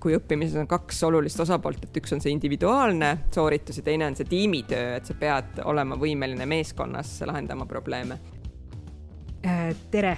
kui 0.00 0.16
õppimises 0.16 0.60
on 0.60 0.68
kaks 0.70 1.02
olulist 1.08 1.40
osapoolt, 1.40 1.84
et 1.86 1.98
üks 2.00 2.14
on 2.14 2.22
see 2.22 2.32
individuaalne 2.34 3.12
sooritus 3.34 3.80
ja 3.80 3.86
teine 3.86 4.06
on 4.06 4.16
see 4.18 4.28
tiimitöö, 4.28 4.96
et 4.98 5.08
sa 5.08 5.16
pead 5.18 5.60
olema 5.64 5.98
võimeline 6.00 6.46
meeskonnas 6.48 7.18
lahendama 7.26 7.66
probleeme. 7.66 8.18
Äh, 9.46 9.70
tere, 9.90 10.16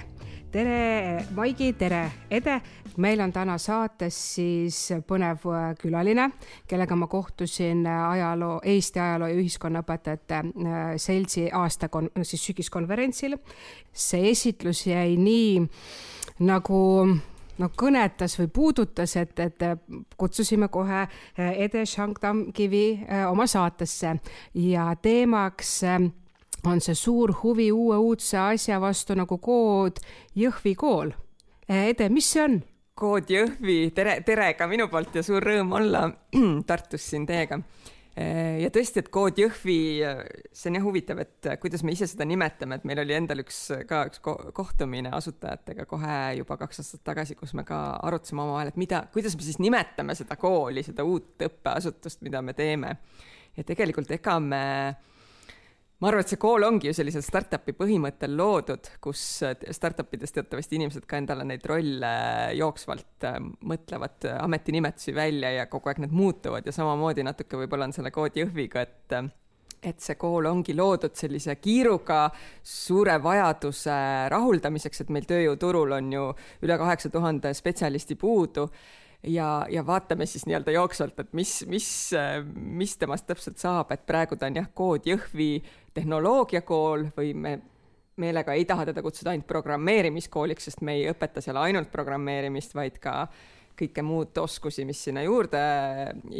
tere, 0.51 1.25
Maigi, 1.35 1.73
tere, 1.77 2.03
Ede. 2.31 2.59
meil 2.97 3.21
on 3.21 3.31
täna 3.31 3.57
saates 3.61 4.17
siis 4.35 4.77
põnev 5.07 5.45
äh, 5.53 5.65
külaline, 5.79 6.29
kellega 6.67 6.95
ma 6.95 7.07
kohtusin 7.07 7.85
äh, 7.87 8.05
ajaloo, 8.09 8.59
Eesti 8.63 8.99
ajaloo 8.99 9.29
ja 9.29 9.39
ühiskonnaõpetajate 9.39 10.41
seltsi 10.97 11.49
aasta, 11.53 11.89
siis 12.23 12.45
sügiskonverentsil. 12.51 13.37
see 13.93 14.29
esitlus 14.31 14.87
jäi 14.87 15.17
nii 15.17 15.67
nagu 16.39 16.79
no 17.59 17.69
kõnetas 17.77 18.37
või 18.39 18.49
puudutas, 18.53 19.15
et, 19.19 19.39
et 19.39 19.65
kutsusime 20.17 20.69
kohe 20.71 21.03
eh, 21.03 21.63
Ede 21.65 21.85
Shankdamkivi 21.85 22.85
eh, 22.95 23.25
oma 23.29 23.47
saatesse 23.47 24.15
ja 24.63 24.89
teemaks 25.01 25.75
eh, 25.83 26.09
on 26.67 26.81
see 26.83 26.95
suur 26.97 27.33
huvi 27.43 27.69
uue 27.71 27.97
uudse 27.97 28.39
asja 28.41 28.79
vastu 28.81 29.15
nagu 29.15 29.37
kood 29.39 30.01
Jõhvi 30.35 30.75
kool. 30.75 31.13
Ede, 31.69 32.09
mis 32.09 32.27
see 32.33 32.43
on? 32.43 32.59
kood 32.99 33.29
Jõhvi, 33.31 33.93
tere, 33.95 34.17
tere 34.27 34.53
ka 34.59 34.67
minu 34.67 34.89
poolt 34.91 35.13
ja 35.15 35.23
suur 35.23 35.43
rõõm 35.43 35.71
olla 35.77 36.09
Tartus 36.67 37.05
siin 37.11 37.27
teiega 37.29 37.61
ja 38.63 38.69
tõesti, 38.73 39.03
et 39.03 39.09
Kood 39.13 39.37
Jõhvi, 39.39 39.77
äh, 40.05 40.21
see 40.55 40.71
on 40.71 40.77
jah 40.79 40.85
huvitav, 40.85 41.21
et 41.23 41.49
äh, 41.49 41.57
kuidas 41.61 41.83
me 41.85 41.93
ise 41.95 42.07
seda 42.09 42.25
nimetame, 42.27 42.79
et 42.79 42.87
meil 42.89 43.01
oli 43.03 43.15
endal 43.15 43.43
üks 43.43 43.59
ka 43.89 44.01
üks 44.09 44.21
kohtumine 44.55 45.11
asutajatega 45.15 45.85
kohe 45.89 46.17
juba 46.39 46.57
kaks 46.59 46.83
aastat 46.83 47.03
tagasi, 47.11 47.37
kus 47.39 47.53
me 47.57 47.65
ka 47.67 47.79
arutasime 48.07 48.43
omavahel, 48.43 48.73
et 48.73 48.79
mida, 48.81 49.03
kuidas 49.13 49.37
me 49.37 49.45
siis 49.45 49.61
nimetame 49.63 50.17
seda 50.17 50.39
kooli, 50.41 50.83
seda 50.85 51.05
uut 51.07 51.45
õppeasutust, 51.49 52.23
mida 52.25 52.41
me 52.45 52.57
teeme. 52.57 52.97
ja 53.57 53.65
tegelikult 53.67 54.11
ega 54.15 54.39
me 54.39 54.63
ma 55.99 56.07
arvan, 56.09 56.23
et 56.23 56.31
see 56.31 56.39
kool 56.39 56.63
ongi 56.63 56.89
ju 56.89 56.95
sellisel 56.95 57.23
startup'i 57.25 57.73
põhimõttel 57.75 58.35
loodud, 58.39 58.87
kus 59.03 59.23
startup 59.75 60.13
ides 60.15 60.35
teatavasti 60.35 60.79
inimesed 60.79 61.07
ka 61.09 61.19
endale 61.19 61.43
neid 61.47 61.65
rolle 61.67 62.13
jooksvalt 62.59 63.27
äh, 63.27 63.41
mõtlevad 63.71 64.29
ametinimetusi 64.37 65.15
välja 65.15 65.51
ja 65.57 65.67
kogu 65.71 65.91
aeg 65.91 66.03
need 66.05 66.15
muutuvad 66.15 66.65
ja 66.65 66.75
samamoodi 66.75 67.25
natuke 67.27 67.59
võib-olla 67.59 67.89
on 67.89 67.95
selle 67.95 68.13
Kood 68.15 68.39
Jõhviga, 68.39 68.87
et 68.87 69.19
et 69.79 70.03
see 70.03 70.17
kool 70.19 70.43
ongi 70.49 70.73
loodud 70.75 71.15
sellise 71.15 71.53
kiiruga 71.55 72.25
suure 72.63 73.15
vajaduse 73.23 73.95
rahuldamiseks, 74.31 75.05
et 75.05 75.11
meil 75.15 75.27
tööjõuturul 75.27 75.95
on 75.95 76.09
ju 76.11 76.25
üle 76.67 76.77
kaheksa 76.81 77.11
tuhande 77.13 77.53
spetsialisti 77.55 78.17
puudu 78.19 78.67
ja, 79.23 79.65
ja 79.69 79.85
vaatame 79.85 80.25
siis 80.25 80.45
nii-öelda 80.47 80.71
jooksvalt, 80.71 81.19
et 81.19 81.33
mis, 81.33 81.59
mis, 81.67 81.89
mis 82.53 82.95
temast 82.97 83.27
täpselt 83.27 83.59
saab, 83.59 83.91
et 83.91 84.05
praegu 84.07 84.37
ta 84.39 84.47
on 84.47 84.61
jah, 84.61 84.69
kood 84.73 85.07
Jõhvi 85.09 85.51
tehnoloogiakool 85.93 87.09
või 87.17 87.33
me 87.35 87.59
meelega 88.19 88.53
ei 88.53 88.65
taha 88.67 88.89
teda 88.89 89.01
kutsuda 89.03 89.31
ainult 89.33 89.47
programmeerimiskooliks, 89.47 90.69
sest 90.69 90.83
me 90.83 90.97
ei 90.99 91.07
õpeta 91.11 91.43
seal 91.43 91.59
ainult 91.61 91.91
programmeerimist, 91.91 92.75
vaid 92.75 92.99
ka 92.99 93.23
kõike 93.79 94.03
muud 94.03 94.35
oskusi, 94.41 94.83
mis 94.83 94.99
sinna 95.07 95.23
juurde 95.23 95.59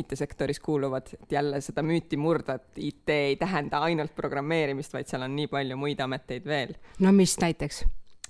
IT-sektoris 0.02 0.60
kuuluvad, 0.60 1.14
et 1.16 1.38
jälle 1.38 1.62
seda 1.64 1.84
müüti 1.86 2.20
murda, 2.20 2.58
et 2.60 2.82
IT 2.90 3.14
ei 3.16 3.38
tähenda 3.40 3.80
ainult 3.88 4.12
programmeerimist, 4.16 4.94
vaid 4.94 5.08
seal 5.08 5.24
on 5.24 5.38
nii 5.38 5.48
palju 5.52 5.78
muid 5.80 6.04
ameteid 6.04 6.48
veel. 6.48 6.76
no 7.00 7.16
mis 7.16 7.38
näiteks? 7.40 7.86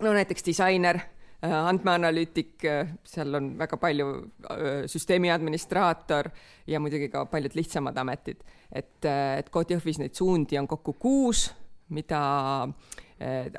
no 0.06 0.14
näiteks 0.14 0.46
disainer 0.46 1.02
andmeanalüütik, 1.42 2.64
äh, 2.68 2.94
seal 3.08 3.36
on 3.40 3.54
väga 3.60 3.78
palju 3.80 4.08
äh, 4.52 4.68
süsteemi 4.92 5.32
administraator 5.32 6.30
ja 6.68 6.80
muidugi 6.84 7.10
ka 7.10 7.26
paljud 7.32 7.56
lihtsamad 7.56 7.98
ametid. 7.98 8.44
et, 8.72 9.06
et 9.06 9.50
Code 9.50 9.74
Jõhvis 9.74 10.00
neid 10.00 10.14
suundi 10.14 10.60
on 10.60 10.68
kokku 10.68 10.94
kuus, 10.94 11.50
mida 11.90 12.68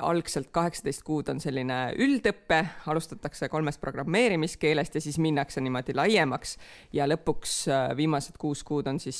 algselt 0.01 0.47
kaheksateist 0.55 1.03
kuud 1.05 1.27
on 1.29 1.37
selline 1.43 1.91
üldõpe, 2.01 2.63
alustatakse 2.89 3.49
kolmest 3.51 3.81
programmeerimiskeelest 3.81 4.95
ja 4.97 5.01
siis 5.03 5.19
minnakse 5.21 5.61
niimoodi 5.61 5.93
laiemaks 5.93 6.55
ja 6.97 7.05
lõpuks 7.05 7.67
viimased 7.99 8.39
kuus 8.41 8.63
kuud 8.65 8.89
on 8.89 8.97
siis 9.03 9.19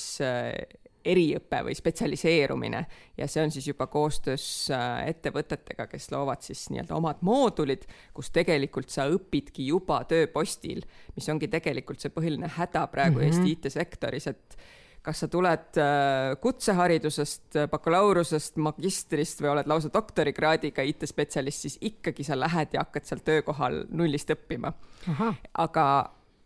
eriõpe 1.06 1.62
või 1.66 1.76
spetsialiseerumine 1.78 2.82
ja 3.18 3.28
see 3.30 3.44
on 3.44 3.54
siis 3.54 3.68
juba 3.68 3.88
koostöös 3.92 4.46
äh, 4.74 5.08
ettevõtetega, 5.12 5.88
kes 5.92 6.12
loovad 6.14 6.44
siis 6.46 6.68
nii-öelda 6.74 6.98
omad 6.98 7.24
moodulid, 7.26 7.88
kus 8.14 8.32
tegelikult 8.34 8.94
sa 8.94 9.08
õpidki 9.12 9.68
juba 9.72 10.02
tööpostil, 10.10 10.84
mis 11.16 11.30
ongi 11.34 11.50
tegelikult 11.52 12.02
see 12.02 12.14
põhiline 12.14 12.52
häda 12.58 12.86
praegu 12.92 13.20
mm 13.20 13.24
-hmm. 13.24 13.32
Eesti 13.32 13.52
IT-sektoris, 13.58 14.28
et 14.28 14.58
kas 15.02 15.20
sa 15.24 15.28
tuled 15.28 15.78
äh, 15.82 16.38
kutseharidusest, 16.42 17.58
bakalaureusest, 17.72 18.58
magistrist 18.62 19.42
või 19.42 19.50
oled 19.56 19.68
lausa 19.68 19.90
doktorikraadiga 19.94 20.82
IT-spetsialist, 20.82 21.66
siis 21.66 21.78
ikkagi 21.82 22.24
sa 22.24 22.40
lähed 22.40 22.74
ja 22.74 22.86
hakkad 22.86 23.06
seal 23.06 23.24
töökohal 23.26 23.86
nullist 23.90 24.30
õppima. 24.30 24.74
aga 25.58 25.86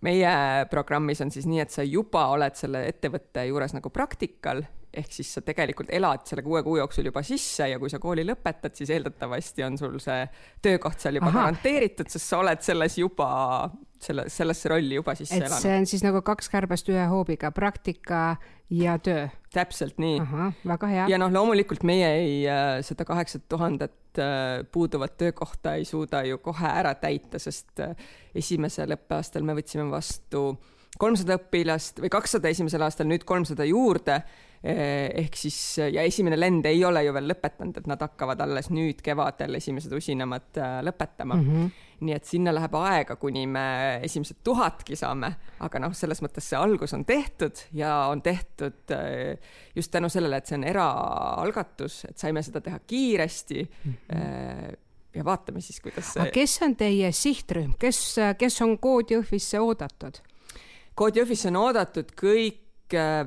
meie 0.05 0.31
programmis 0.71 1.21
on 1.25 1.33
siis 1.33 1.47
nii, 1.49 1.61
et 1.65 1.73
sa 1.73 1.85
juba 1.85 2.27
oled 2.33 2.57
selle 2.57 2.85
ettevõtte 2.89 3.45
juures 3.49 3.75
nagu 3.75 3.91
praktikal, 3.93 4.63
ehk 4.95 5.11
siis 5.11 5.33
sa 5.35 5.43
tegelikult 5.45 5.91
elad 5.93 6.23
selle 6.29 6.43
kuue 6.45 6.61
kuu 6.63 6.77
jooksul 6.79 7.09
juba 7.09 7.23
sisse 7.25 7.67
ja 7.71 7.79
kui 7.81 7.91
sa 7.91 7.99
kooli 8.01 8.23
lõpetad, 8.27 8.75
siis 8.77 8.93
eeldatavasti 8.95 9.65
on 9.67 9.79
sul 9.79 9.97
see 10.03 10.21
töökoht 10.63 11.03
seal 11.03 11.19
juba 11.19 11.31
Aha. 11.31 11.41
garanteeritud, 11.41 12.11
sest 12.11 12.31
sa 12.31 12.39
oled 12.43 12.63
selles 12.65 12.97
juba, 13.01 13.29
selle, 14.05 14.27
sellesse 14.31 14.69
rolli 14.71 14.99
juba 14.99 15.15
sisse 15.17 15.37
elanud. 15.39 15.61
see 15.61 15.77
on 15.79 15.87
siis 15.89 16.03
nagu 16.05 16.21
kaks 16.25 16.49
kärbest 16.53 16.89
ühe 16.93 17.05
hoobiga, 17.11 17.51
praktika 17.55 18.21
ja 18.69 18.97
töö. 18.99 19.27
täpselt 19.53 19.99
nii. 20.01 20.19
väga 20.67 20.91
hea. 20.91 21.07
ja 21.11 21.19
noh, 21.21 21.33
loomulikult 21.33 21.85
meie 21.87 22.11
ei 22.19 22.37
äh,, 22.49 22.79
seda 22.85 23.05
kaheksat 23.07 23.47
tuhandet 23.49 24.21
äh, 24.21 24.63
puuduvat 24.71 25.17
töökohta 25.17 25.75
ei 25.79 25.85
suuda 25.85 26.23
ju 26.27 26.39
kohe 26.43 26.71
ära 26.71 26.95
täita, 26.99 27.41
sest 27.41 27.83
äh, 27.83 27.95
esimesel 28.35 28.95
õppeaastal 28.97 29.45
me 29.45 29.57
võtsime 29.57 29.89
vastu 29.91 30.53
kolmsada 30.99 31.37
õpilast 31.39 31.99
või 32.03 32.11
kakssada 32.13 32.51
esimesel 32.51 32.85
aastal, 32.85 33.09
nüüd 33.09 33.25
kolmsada 33.27 33.67
juurde 33.67 34.21
ehk 34.65 35.35
siis 35.37 35.57
ja 35.77 36.01
esimene 36.01 36.37
lend 36.39 36.65
ei 36.65 36.79
ole 36.85 37.03
ju 37.05 37.13
veel 37.13 37.27
lõpetanud, 37.29 37.77
et 37.77 37.89
nad 37.89 38.01
hakkavad 38.01 38.39
alles 38.41 38.71
nüüd 38.73 39.01
kevadel 39.05 39.59
esimesed 39.59 39.93
usinamad 39.93 40.57
äh, 40.57 40.79
lõpetama 40.85 41.37
mm. 41.37 41.49
-hmm. 41.49 41.83
nii 42.07 42.15
et 42.15 42.25
sinna 42.25 42.53
läheb 42.55 42.77
aega, 42.79 43.15
kuni 43.21 43.45
me 43.47 43.65
esimesed 44.07 44.41
tuhatki 44.43 44.97
saame, 44.97 45.29
aga 45.59 45.83
noh, 45.83 45.93
selles 45.93 46.23
mõttes 46.25 46.49
see 46.49 46.57
algus 46.57 46.95
on 46.97 47.05
tehtud 47.05 47.61
ja 47.73 48.07
on 48.09 48.21
tehtud 48.25 48.95
just 49.75 49.91
tänu 49.91 50.09
sellele, 50.09 50.37
et 50.41 50.49
see 50.49 50.57
on 50.57 50.65
eraalgatus, 50.67 52.01
et 52.09 52.17
saime 52.17 52.43
seda 52.43 52.61
teha 52.61 52.79
kiiresti 52.79 53.61
mm. 53.61 53.93
-hmm 53.93 54.81
ja 55.15 55.23
vaatame 55.25 55.61
siis, 55.61 55.79
kuidas 55.79 56.13
see. 56.13 56.31
kes 56.31 56.59
on 56.65 56.75
teie 56.75 57.11
sihtrühm, 57.11 57.77
kes, 57.79 58.15
kes 58.37 58.61
on 58.61 58.77
Kood 58.83 59.13
Jõhvisse 59.13 59.61
oodatud? 59.63 60.19
Kood 60.95 61.15
Jõhvisse 61.15 61.47
on 61.51 61.59
oodatud 61.61 62.11
kõik 62.19 62.64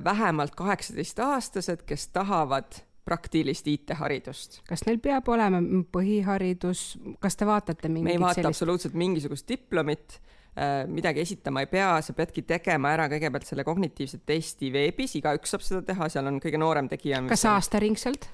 vähemalt 0.05 0.55
kaheksateistaastased, 0.55 1.83
kes 1.87 2.09
tahavad 2.15 2.79
praktilist 3.09 3.69
IT-haridust. 3.71 4.61
kas 4.69 4.85
neil 4.87 5.01
peab 5.03 5.29
olema 5.33 5.61
põhiharidus, 5.93 6.99
kas 7.23 7.39
te 7.39 7.47
vaatate 7.49 7.89
mingit 7.89 8.05
me 8.11 8.17
ei 8.17 8.21
vaata 8.21 8.43
sellist... 8.43 8.53
absoluutselt 8.53 8.99
mingisugust 9.01 9.49
diplomit, 9.49 10.19
äh, 10.53 10.83
midagi 10.91 11.25
esitama 11.25 11.65
ei 11.65 11.71
pea, 11.73 11.95
sa 12.05 12.15
peadki 12.17 12.45
tegema 12.49 12.93
ära 12.97 13.09
kõigepealt 13.13 13.49
selle 13.49 13.65
kognitiivse 13.65 14.21
testi 14.29 14.73
veebis, 14.75 15.17
igaüks 15.21 15.55
saab 15.55 15.65
seda 15.65 15.83
teha, 15.89 16.11
seal 16.13 16.29
on 16.31 16.41
kõige 16.45 16.61
noorem 16.61 16.91
tegija. 16.93 17.23
kas 17.31 17.47
aastaringselt? 17.49 18.29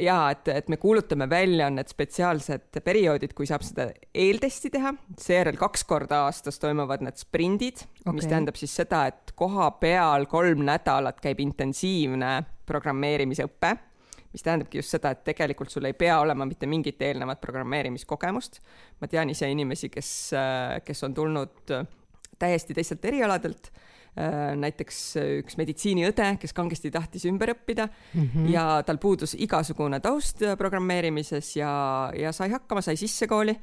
Ja 0.00 0.16
et, 0.32 0.48
et 0.52 0.68
me 0.68 0.76
kuulutame 0.80 1.28
välja, 1.30 1.66
on 1.66 1.78
need 1.78 1.90
spetsiaalsed 1.90 2.80
perioodid, 2.84 3.34
kui 3.36 3.48
saab 3.48 3.64
seda 3.66 3.88
eeltesti 4.14 4.70
teha, 4.74 4.92
seejärel 5.20 5.58
kaks 5.60 5.84
korda 5.88 6.24
aastas 6.26 6.60
toimuvad 6.62 7.04
need 7.04 7.20
sprindid 7.20 7.84
okay., 7.84 8.16
mis 8.16 8.28
tähendab 8.30 8.58
siis 8.60 8.74
seda, 8.82 9.06
et 9.10 9.34
koha 9.38 9.70
peal 9.82 10.26
kolm 10.30 10.64
nädalat 10.68 11.20
käib 11.22 11.40
intensiivne 11.44 12.32
programmeerimisõpe, 12.70 13.74
mis 14.30 14.46
tähendabki 14.46 14.78
just 14.78 14.94
seda, 14.94 15.14
et 15.14 15.24
tegelikult 15.26 15.72
sul 15.72 15.88
ei 15.88 15.96
pea 15.98 16.20
olema 16.22 16.46
mitte 16.46 16.68
mingit 16.70 17.00
eelnevat 17.02 17.40
programmeerimiskogemust. 17.42 18.60
ma 19.00 19.08
tean 19.10 19.30
ise 19.32 19.50
inimesi, 19.50 19.90
kes, 19.90 20.10
kes 20.84 21.04
on 21.08 21.14
tulnud 21.14 21.72
täiesti 22.40 22.74
teistelt 22.74 23.04
erialadelt 23.04 23.72
näiteks 24.16 24.98
üks 25.40 25.56
meditsiiniõde, 25.60 26.32
kes 26.42 26.54
kangesti 26.56 26.90
tahtis 26.90 27.24
ümber 27.30 27.54
õppida 27.54 27.86
mm 27.86 28.24
-hmm. 28.24 28.48
ja 28.50 28.82
tal 28.86 28.98
puudus 28.98 29.36
igasugune 29.38 30.00
taust 30.00 30.42
programmeerimises 30.58 31.56
ja, 31.56 32.10
ja 32.16 32.32
sai 32.32 32.50
hakkama, 32.50 32.82
sai 32.82 32.96
sisse 32.96 33.26
kooli. 33.26 33.56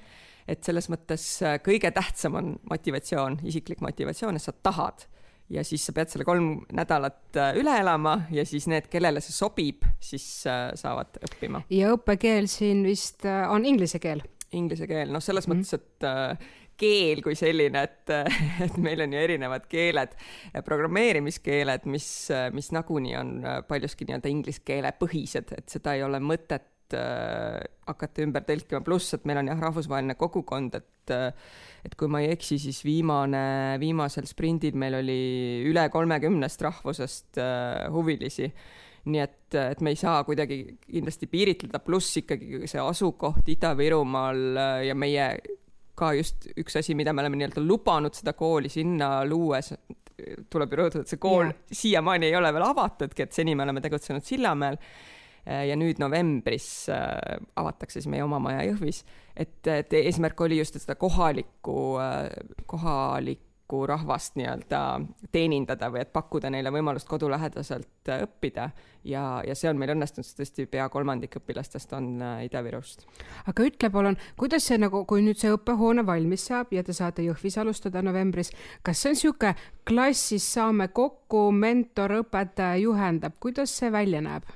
et 0.47 0.63
selles 0.63 0.87
mõttes 0.87 1.23
äh, 1.43 1.57
kõige 1.59 1.91
tähtsam 1.91 2.35
on 2.39 2.53
motivatsioon, 2.69 3.39
isiklik 3.43 3.81
motivatsioon, 3.81 4.35
et 4.35 4.41
sa 4.41 4.53
tahad 4.53 5.03
ja 5.49 5.63
siis 5.63 5.85
sa 5.85 5.91
pead 5.91 6.07
selle 6.07 6.23
kolm 6.23 6.61
nädalat 6.71 7.35
äh, 7.35 7.57
üle 7.59 7.73
elama 7.79 8.21
ja 8.31 8.45
siis 8.45 8.67
need, 8.67 8.87
kellele 8.87 9.19
see 9.21 9.35
sobib, 9.35 9.83
siis 9.99 10.45
saavad 10.75 11.19
õppima. 11.19 11.61
ja 11.69 11.91
õppekeel 11.91 12.47
siin 12.47 12.85
vist 12.87 13.25
on 13.25 13.65
inglise 13.65 13.99
keel? 13.99 14.23
Inglise 14.51 14.87
keel, 14.87 15.11
noh, 15.11 15.19
selles 15.19 15.47
mm 15.47 15.53
-hmm. 15.53 15.59
mõttes, 15.59 15.73
et 15.73 16.66
keel 16.77 17.21
kui 17.25 17.35
selline, 17.37 17.83
et, 17.87 18.13
et 18.65 18.79
meil 18.81 19.03
on 19.05 19.13
ju 19.13 19.21
erinevad 19.21 19.67
keeled, 19.71 20.15
programmeerimiskeeled, 20.65 21.87
mis, 21.91 22.09
mis 22.55 22.71
nagunii 22.75 23.15
on 23.19 23.37
paljuski 23.67 24.07
nii-öelda 24.07 24.31
inglise 24.31 24.65
keele 24.67 24.93
põhised, 24.99 25.53
et 25.57 25.77
seda 25.77 25.97
ei 25.97 26.05
ole 26.05 26.21
mõtet 26.23 26.97
äh, 26.97 27.59
hakata 27.87 28.25
ümber 28.25 28.45
tõlkima, 28.47 28.83
pluss 28.85 29.17
et 29.17 29.25
meil 29.27 29.41
on 29.41 29.51
jah, 29.51 29.65
rahvusvaheline 29.67 30.17
kogukond, 30.19 30.79
et 30.79 30.93
et 31.87 31.93
kui 31.95 32.09
ma 32.11 32.19
ei 32.23 32.33
eksi, 32.33 32.57
siis 32.59 32.81
viimane, 32.83 33.77
viimasel 33.79 34.27
sprindil 34.27 34.75
meil 34.79 34.97
oli 34.99 35.21
üle 35.69 35.87
kolmekümnest 35.93 36.65
rahvusest 36.65 37.39
äh, 37.39 37.87
huvilisi. 37.93 38.49
Nii 39.07 39.21
et, 39.23 39.55
et 39.55 39.79
me 39.79 39.93
ei 39.93 39.99
saa 39.99 40.19
kuidagi 40.27 40.57
kindlasti 40.83 41.29
piiritleda, 41.31 41.79
pluss 41.79 42.17
ikkagi 42.19 42.67
see 42.67 42.81
asukoht 42.83 43.47
Ida-Virumaal 43.53 44.41
äh, 44.59 44.81
ja 44.89 44.97
meie 44.99 45.29
ka 45.97 46.13
just 46.17 46.49
üks 46.57 46.77
asi, 46.79 46.95
mida 46.97 47.13
me 47.13 47.23
oleme 47.23 47.39
nii-öelda 47.39 47.63
lubanud 47.65 48.15
seda 48.17 48.35
kooli 48.37 48.69
sinna 48.71 49.21
luues, 49.27 49.73
tuleb 50.49 50.73
ju 50.73 50.79
rõhutada, 50.81 51.05
et 51.05 51.13
see 51.13 51.21
kool 51.21 51.45
yeah. 51.49 51.59
siiamaani 51.81 52.29
ei 52.29 52.37
ole 52.37 52.51
veel 52.53 52.65
avatudki, 52.69 53.27
et 53.27 53.37
seni 53.37 53.55
me 53.57 53.65
oleme 53.65 53.83
tegutsenud 53.85 54.25
Sillamäel 54.25 54.77
äh, 54.79 55.65
ja 55.69 55.77
nüüd 55.79 56.01
novembris 56.01 56.69
äh, 56.93 57.41
avatakse 57.57 57.99
siis 57.99 58.09
meie 58.13 58.25
oma 58.25 58.39
maja 58.43 58.65
Jõhvis, 58.69 59.03
et, 59.35 59.59
et 59.73 59.97
eesmärk 60.01 60.41
oli 60.47 60.61
just, 60.61 60.79
seda 60.81 60.97
kohalikku, 60.99 61.77
kohalikku 62.65 63.46
kohalikku 63.67 63.87
rahvast 63.87 64.35
nii-öelda 64.35 65.01
teenindada 65.31 65.89
või 65.91 66.01
et 66.01 66.13
pakkuda 66.13 66.49
neile 66.49 66.71
võimalust 66.71 67.07
kodulähedaselt 67.07 68.09
äh, 68.09 68.23
õppida 68.23 68.69
ja, 69.03 69.43
ja 69.45 69.55
see 69.55 69.69
on 69.69 69.77
meil 69.77 69.91
õnnestunud, 69.91 70.25
sest 70.25 70.37
tõesti 70.39 70.65
pea 70.65 70.87
kolmandik 70.89 71.35
õpilastest 71.35 71.93
on 71.93 72.21
äh, 72.21 72.45
Ida-Virust. 72.47 73.05
aga 73.47 73.63
ütle 73.63 73.89
palun, 73.89 74.17
kuidas 74.37 74.67
see 74.67 74.77
nagu, 74.77 75.03
kui 75.05 75.21
nüüd 75.21 75.37
see 75.37 75.51
õppehoone 75.51 76.05
valmis 76.05 76.47
saab 76.47 76.71
ja 76.71 76.83
te 76.83 76.93
saate 76.93 77.23
Jõhvis 77.23 77.57
alustada 77.57 78.01
novembris, 78.01 78.51
kas 78.83 79.01
see 79.01 79.11
on 79.11 79.17
niisugune 79.17 79.55
klassis 79.87 80.47
saame 80.53 80.87
kokku, 80.87 81.51
mentor, 81.51 82.21
õpetaja 82.21 82.79
juhendab, 82.81 83.35
kuidas 83.39 83.75
see 83.75 83.91
välja 83.91 84.21
näeb? 84.21 84.47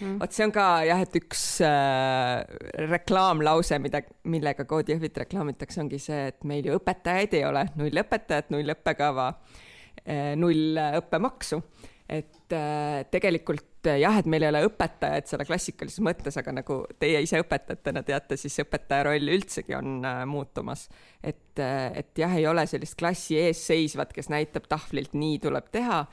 Mm.. 0.00 0.18
vot 0.20 0.34
see 0.34 0.46
on 0.46 0.54
ka 0.54 0.66
jah, 0.88 1.02
et 1.04 1.16
üks 1.20 1.44
äh, 1.66 2.42
reklaamlause, 2.90 3.80
mida, 3.82 4.02
millega 4.30 4.66
Koodi 4.68 4.96
Jõhvit 4.96 5.22
reklaamitakse, 5.24 5.80
ongi 5.84 6.00
see, 6.02 6.28
et 6.32 6.44
meil 6.48 6.68
ju 6.68 6.78
õpetajaid 6.80 7.38
ei 7.38 7.46
ole, 7.48 7.66
null 7.80 8.04
õpetajat, 8.04 8.52
null 8.54 8.76
õppekava 8.76 9.30
äh,, 9.30 10.34
null 10.40 10.80
õppemaksu. 11.00 11.62
et 12.10 12.52
äh, 12.56 13.04
tegelikult 13.10 13.86
äh, 13.86 14.00
jah, 14.02 14.16
et 14.18 14.26
meil 14.26 14.42
ei 14.42 14.50
ole 14.50 14.64
õpetajaid 14.66 15.28
selle 15.30 15.46
klassikalises 15.46 16.02
mõttes, 16.02 16.34
aga 16.40 16.56
nagu 16.56 16.80
teie 16.98 17.20
ise 17.22 17.38
õpetajatena 17.44 18.02
teate, 18.06 18.38
siis 18.40 18.58
õpetaja 18.64 19.06
roll 19.06 19.30
üldsegi 19.36 19.76
on 19.78 20.00
äh, 20.02 20.24
muutumas. 20.26 20.88
et, 21.22 21.54
äh, 21.62 21.92
et 22.02 22.18
jah, 22.18 22.34
ei 22.34 22.48
ole 22.50 22.66
sellist 22.66 22.98
klassi 22.98 23.38
ees 23.38 23.62
seisvat, 23.70 24.12
kes 24.16 24.32
näitab 24.32 24.66
tahvlilt, 24.68 25.14
nii 25.14 25.38
tuleb 25.46 25.70
teha 25.70 26.04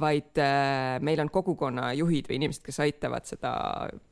vaid 0.00 0.38
äh, 0.38 0.98
meil 1.00 1.20
on 1.20 1.30
kogukonnajuhid 1.32 2.28
või 2.28 2.40
inimesed, 2.40 2.64
kes 2.66 2.80
aitavad 2.84 3.24
seda 3.28 3.52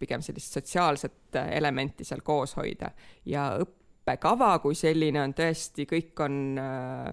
pigem 0.01 0.23
sellist 0.25 0.57
sotsiaalset 0.57 1.37
äh, 1.37 1.53
elementi 1.59 2.07
seal 2.09 2.25
koos 2.25 2.57
hoida 2.57 2.91
ja 3.29 3.51
õppekava 3.61 4.57
kui 4.65 4.77
selline 4.79 5.21
on 5.23 5.37
tõesti, 5.37 5.85
kõik 5.91 6.25
on 6.25 6.41
äh, 6.61 7.13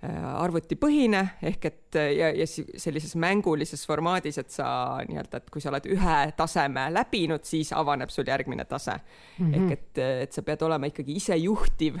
arvutipõhine 0.00 1.20
ehk 1.44 1.66
et 1.68 1.96
ja, 2.16 2.30
ja 2.32 2.46
sellises 2.48 3.12
mängulises 3.20 3.82
formaadis, 3.84 4.38
et 4.40 4.48
sa 4.48 4.66
nii-öelda, 5.04 5.42
et 5.42 5.50
kui 5.52 5.60
sa 5.60 5.68
oled 5.68 5.90
ühe 5.92 6.16
taseme 6.38 6.86
läbinud, 6.94 7.44
siis 7.44 7.74
avaneb 7.76 8.08
sul 8.08 8.30
järgmine 8.32 8.64
tase 8.64 8.96
mm. 8.96 9.44
-hmm. 9.44 9.58
ehk 9.58 9.76
et, 9.76 10.02
et 10.24 10.32
sa 10.32 10.42
pead 10.42 10.64
olema 10.64 10.88
ikkagi 10.88 11.18
isejuhtiv 11.20 12.00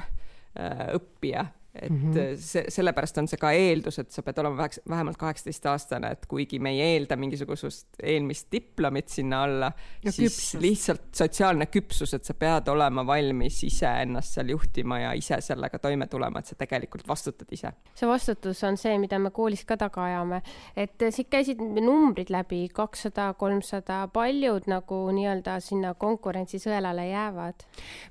õppija 0.96 1.44
et 1.74 1.90
mm 1.90 2.12
-hmm. 2.12 2.36
see, 2.36 2.64
sellepärast 2.68 3.18
on 3.18 3.28
see 3.28 3.38
ka 3.38 3.52
eeldus, 3.54 3.98
et 3.98 4.10
sa 4.10 4.22
pead 4.26 4.38
olema 4.42 4.56
väheks, 4.56 4.80
vähemalt 4.88 5.16
kaheksateistaastane, 5.16 6.10
et 6.10 6.26
kuigi 6.26 6.58
me 6.58 6.70
ei 6.70 6.80
eelda 6.80 7.16
mingisugusust 7.16 8.00
eelmist 8.02 8.48
diplomit 8.52 9.08
sinna 9.08 9.42
alla, 9.44 9.72
siis 10.08 10.18
küpsus. 10.18 10.60
lihtsalt 10.60 11.14
sotsiaalne 11.14 11.66
küpsus, 11.66 12.14
et 12.14 12.24
sa 12.24 12.34
pead 12.34 12.68
olema 12.68 13.06
valmis 13.06 13.62
ise 13.64 13.86
ennast 14.02 14.34
seal 14.34 14.50
juhtima 14.50 14.98
ja 14.98 15.12
ise 15.12 15.40
sellega 15.40 15.78
toime 15.78 16.06
tulema, 16.06 16.38
et 16.38 16.46
sa 16.46 16.54
tegelikult 16.58 17.06
vastutad 17.08 17.46
ise. 17.50 17.72
see 17.94 18.08
vastutus 18.08 18.64
on 18.64 18.76
see, 18.76 18.98
mida 18.98 19.18
me 19.18 19.30
koolis 19.30 19.64
ka 19.64 19.76
taga 19.76 20.04
ajame, 20.04 20.42
et 20.76 21.06
siit 21.10 21.30
käisid 21.30 21.62
numbrid 21.62 22.30
läbi, 22.30 22.68
kakssada, 22.74 23.34
kolmsada, 23.38 24.08
paljud 24.12 24.66
nagu 24.66 25.00
nii-öelda 25.14 25.60
sinna 25.60 25.94
konkurentsisõelale 25.94 27.06
jäävad? 27.12 27.64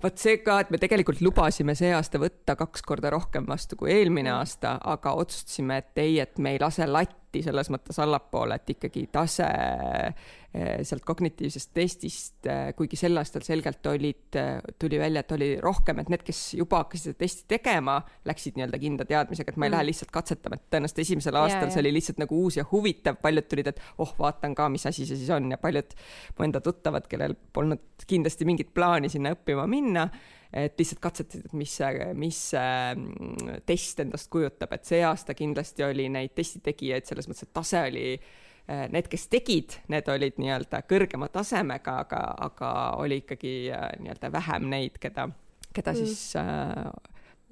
vot 0.03 0.17
see 0.17 0.37
ka, 0.37 0.59
et 0.59 0.71
me 0.71 0.77
tegelikult 0.77 1.21
lubasime 1.21 1.75
see 1.75 1.91
aasta 1.93 2.19
võtta 2.21 2.55
kaks 2.55 2.81
korda 2.87 3.09
rohkem 3.09 3.48
vastu 3.49 3.77
kui 3.79 3.91
eelmine 3.93 4.31
aasta, 4.31 4.77
aga 4.93 5.13
otsustasime, 5.21 5.79
et 5.83 6.03
ei, 6.03 6.19
et 6.23 6.37
me 6.37 6.55
ei 6.55 6.61
lase 6.61 6.87
latti 6.87 7.43
selles 7.45 7.69
mõttes 7.73 7.99
allapoole, 8.01 8.59
et 8.59 8.75
ikkagi 8.75 9.07
tase 9.11 9.47
sealt 10.49 11.03
kognitiivsest 11.05 11.69
testist, 11.77 12.47
eh, 12.49 12.71
kuigi 12.77 12.97
sel 12.97 13.17
aastal 13.21 13.43
selgelt 13.45 13.85
olid, 13.85 14.33
eh, 14.39 14.55
tuli 14.81 14.97
välja, 14.99 15.21
et 15.21 15.33
oli 15.35 15.49
rohkem, 15.61 15.99
et 16.01 16.09
need, 16.09 16.23
kes 16.25 16.39
juba 16.57 16.81
hakkasid 16.83 17.11
seda 17.11 17.19
testi 17.19 17.45
tegema, 17.53 17.99
läksid 18.25 18.57
nii-öelda 18.57 18.79
kindla 18.81 19.05
teadmisega, 19.09 19.53
et 19.53 19.59
ma 19.61 19.67
ei 19.67 19.69
mm. 19.69 19.75
lähe 19.77 19.87
lihtsalt 19.91 20.13
katsetama, 20.15 20.57
et 20.57 20.65
tõenäoliselt 20.73 21.03
esimesel 21.05 21.37
aastal 21.37 21.67
ja, 21.67 21.75
see 21.75 21.83
oli 21.83 21.93
lihtsalt 21.99 22.23
nagu 22.23 22.41
uus 22.41 22.57
ja 22.57 22.65
huvitav, 22.71 23.21
paljud 23.21 23.45
tulid, 23.51 23.69
et 23.69 23.83
oh, 24.01 24.15
vaatan 24.17 24.57
ka, 24.57 24.71
mis 24.73 24.87
asi 24.89 25.05
see 25.05 25.21
siis 25.21 25.29
on. 25.37 25.51
Ja 25.53 25.61
paljud 25.61 25.93
mu 26.39 26.49
enda 26.49 26.63
tuttavad, 26.65 27.05
kellel 27.11 27.37
polnud 27.53 28.07
kindlasti 28.09 28.49
mingit 28.49 28.73
plaani 28.73 29.13
sinna 29.13 29.35
õppima 29.37 29.69
minna 29.69 30.09
et 30.49 30.79
lihtsalt 30.81 31.01
katsetasid, 31.03 31.45
et 31.45 31.53
mis 31.53 31.71
see, 31.77 32.05
mis 32.17 32.37
see 32.55 32.93
mm, 32.95 33.59
test 33.69 33.99
endast 34.01 34.31
kujutab, 34.33 34.73
et 34.73 34.87
see 34.89 35.03
aasta 35.05 35.35
kindlasti 35.37 35.85
oli 35.85 36.07
neid 36.09 36.33
testitegijaid 36.33 37.05
selles 37.05 37.29
mõttes, 37.29 37.45
et 37.45 37.53
tase 37.53 37.83
oli 37.85 38.07
Need, 38.69 39.07
kes 39.09 39.23
tegid, 39.31 39.79
need 39.89 40.09
olid 40.13 40.35
nii-öelda 40.37 40.83
kõrgema 40.85 41.25
tasemega, 41.33 41.95
aga, 42.03 42.19
aga 42.49 42.73
oli 43.01 43.23
ikkagi 43.23 43.53
äh, 43.73 43.87
nii-öelda 44.03 44.29
vähem 44.35 44.67
neid, 44.69 44.99
keda, 45.01 45.25
keda 45.73 45.95
mm. 45.95 46.03
siis 46.03 46.35
äh, 46.37 46.91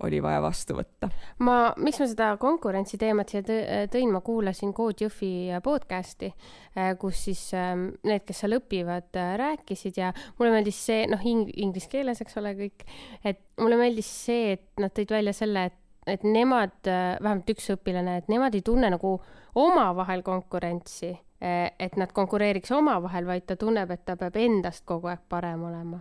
oli 0.03 0.19
vaja 0.21 0.41
vastu 0.41 0.75
võtta. 0.77 1.09
ma, 1.43 1.73
miks 1.81 1.99
ma 2.01 2.07
seda 2.09 2.29
konkurentsi 2.41 2.99
teemat 3.01 3.33
siia 3.33 3.43
tõin, 3.91 4.11
ma 4.13 4.21
kuulasin 4.25 4.73
Code 4.77 5.05
Jõhvi 5.05 5.57
podcast'i, 5.65 6.29
äh, 6.77 6.93
kus 7.01 7.23
siis 7.27 7.41
ähm, 7.57 7.89
need, 8.07 8.25
kes 8.27 8.43
seal 8.43 8.57
õpivad, 8.59 9.09
äh, 9.17 9.33
rääkisid 9.41 9.97
ja 10.01 10.13
mulle 10.37 10.53
meeldis 10.53 10.79
see, 10.89 11.07
noh, 11.09 11.23
ing-, 11.25 11.49
inglise 11.55 11.89
keeles, 11.91 12.21
eks 12.23 12.37
ole, 12.41 12.53
kõik, 12.59 12.87
et 13.25 13.41
mulle 13.61 13.79
meeldis 13.79 14.09
see, 14.27 14.57
et 14.57 14.67
nad 14.81 14.93
tõid 14.93 15.13
välja 15.17 15.33
selle, 15.37 15.67
et 15.71 15.83
et 16.07 16.23
nemad, 16.23 16.75
äh, 16.87 17.15
vähemalt 17.21 17.49
üks 17.55 17.71
õpilane, 17.75 18.17
et 18.17 18.27
nemad 18.31 18.55
ei 18.55 18.65
tunne 18.65 18.89
nagu 18.93 19.17
omavahel 19.55 20.23
konkurentsi, 20.23 21.15
et 21.37 21.95
nad 22.01 22.09
konkureeriks 22.17 22.71
omavahel, 22.73 23.27
vaid 23.29 23.45
ta 23.45 23.55
tunneb, 23.61 23.91
et 23.93 24.05
ta 24.05 24.15
peab 24.17 24.39
endast 24.41 24.81
kogu 24.89 25.11
aeg 25.11 25.21
parem 25.29 25.67
olema 25.69 25.99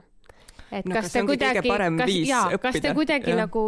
et 0.72 0.84
no, 0.86 0.94
kas, 0.94 1.08
kas 1.08 1.12
te 1.12 1.24
kuidagi, 1.28 1.68
kas, 1.70 2.18
jaa, 2.26 2.58
kas 2.62 2.80
te 2.82 2.94
kuidagi 2.96 3.34
ja. 3.34 3.40
nagu 3.44 3.66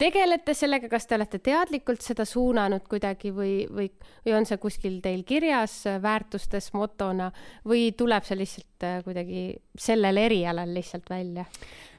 tegelete 0.00 0.54
sellega, 0.56 0.88
kas 0.90 1.06
te 1.08 1.16
olete 1.16 1.40
teadlikult 1.44 2.02
seda 2.04 2.24
suunanud 2.28 2.86
kuidagi 2.88 3.32
või, 3.36 3.52
või, 3.68 3.88
või 4.24 4.36
on 4.38 4.48
see 4.48 4.60
kuskil 4.62 4.98
teil 5.04 5.22
kirjas 5.28 5.82
väärtustes 6.02 6.70
motona 6.76 7.30
või 7.68 7.90
tuleb 7.96 8.24
see 8.26 8.38
lihtsalt 8.40 8.86
äh, 8.86 8.98
kuidagi 9.04 9.44
sellel 9.78 10.22
erialal 10.22 10.72
lihtsalt 10.74 11.10
välja? 11.12 11.44